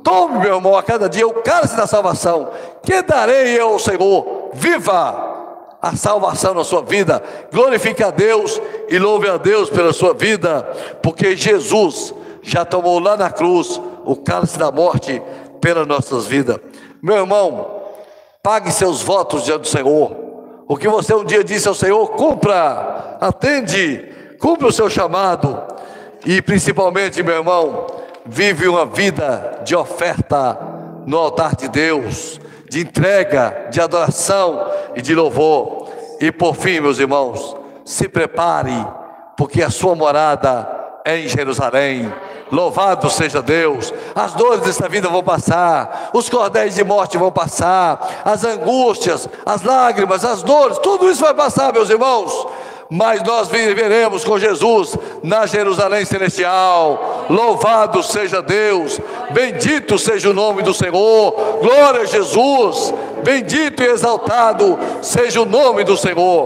Tome, 0.09 0.39
meu 0.39 0.55
irmão, 0.55 0.75
a 0.75 0.83
cada 0.83 1.07
dia 1.07 1.29
o 1.29 1.35
cálice 1.43 1.77
da 1.77 1.87
salvação. 1.87 2.49
Que 2.83 3.03
darei 3.03 3.61
eu 3.61 3.75
ao 3.75 3.79
Senhor? 3.79 4.53
Viva! 4.55 5.37
a 5.81 5.95
salvação 5.95 6.55
na 6.55 6.65
sua 6.65 6.83
vida, 6.83 7.23
glorifique 7.53 8.03
a 8.03 8.11
Deus 8.11 8.61
e 8.89 8.99
louve 8.99 9.29
a 9.29 9.37
Deus 9.37 9.71
pela 9.71 9.93
sua 9.93 10.13
vida, 10.13 10.63
porque 11.01 11.37
Jesus 11.37 12.13
já 12.43 12.65
tomou 12.65 12.99
lá 12.99 13.17
na 13.17 13.31
cruz 13.31 13.81
o 14.05 14.17
cálice 14.17 14.59
da 14.59 14.73
morte 14.73 15.23
pelas 15.61 15.87
nossas 15.87 16.27
vidas. 16.27 16.59
Meu 17.01 17.19
irmão, 17.19 17.81
pague 18.43 18.73
seus 18.73 19.03
votos 19.03 19.45
diante 19.45 19.61
do 19.61 19.69
Senhor. 19.69 20.17
O 20.67 20.77
que 20.77 20.89
você 20.89 21.15
um 21.15 21.25
dia 21.25 21.45
disse 21.45 21.69
ao 21.69 21.75
Senhor, 21.77 22.09
cumpra, 22.09 23.17
atende, 23.21 24.05
cumpra 24.41 24.67
o 24.67 24.73
seu 24.73 24.91
chamado. 24.91 25.63
E 26.27 26.43
principalmente, 26.43 27.23
meu 27.23 27.37
irmão, 27.37 27.87
vive 28.29 28.69
uma 28.69 28.85
vida 28.85 29.61
de 29.65 29.75
oferta 29.75 30.59
no 31.07 31.17
altar 31.17 31.57
de 31.57 31.69
Deus, 31.69 32.39
de 32.69 32.81
entrega, 32.81 33.69
de 33.71 33.81
adoração 33.81 34.71
e 34.95 35.01
de 35.01 35.15
louvor. 35.15 35.89
E 36.21 36.31
por 36.31 36.55
fim, 36.55 36.81
meus 36.81 36.99
irmãos, 36.99 37.57
se 37.85 38.09
prepare, 38.09 38.87
porque 39.37 39.63
a 39.63 39.71
sua 39.71 39.95
morada 39.95 40.69
é 41.05 41.19
em 41.19 41.29
Jerusalém. 41.29 42.13
Louvado 42.53 43.09
seja 43.09 43.43
Deus. 43.43 43.93
As 44.15 44.35
dores 44.35 44.61
dessa 44.61 44.89
vida 44.89 45.09
vão 45.09 45.23
passar, 45.23 46.11
os 46.13 46.29
cordéis 46.29 46.75
de 46.75 46.85
morte 46.85 47.17
vão 47.17 47.33
passar, 47.33 48.23
as 48.25 48.45
angústias, 48.45 49.29
as 49.45 49.63
lágrimas, 49.63 50.25
as 50.25 50.43
dores, 50.43 50.79
tudo 50.79 51.11
isso 51.11 51.23
vai 51.23 51.35
passar, 51.35 51.73
meus 51.73 51.89
irmãos. 51.89 52.47
Mas 52.91 53.23
nós 53.23 53.49
viveremos 53.49 54.25
com 54.25 54.39
Jesus 54.39 54.97
na 55.23 55.45
Jerusalém 55.45 56.07
celestial. 56.07 57.27
Louvado 57.29 58.03
seja 58.03 58.41
Deus, 58.41 58.99
bendito 59.31 59.99
seja 59.99 60.31
o 60.31 60.35
nome 60.35 60.63
do 60.63 60.73
Senhor. 60.73 61.33
Glória 61.61 62.01
a 62.01 62.07
Jesus, 62.07 62.95
bendito 63.23 63.83
e 63.83 63.87
exaltado 63.87 64.79
seja 65.03 65.41
o 65.43 65.45
nome 65.45 65.85
do 65.85 65.99
Senhor. 65.99 66.37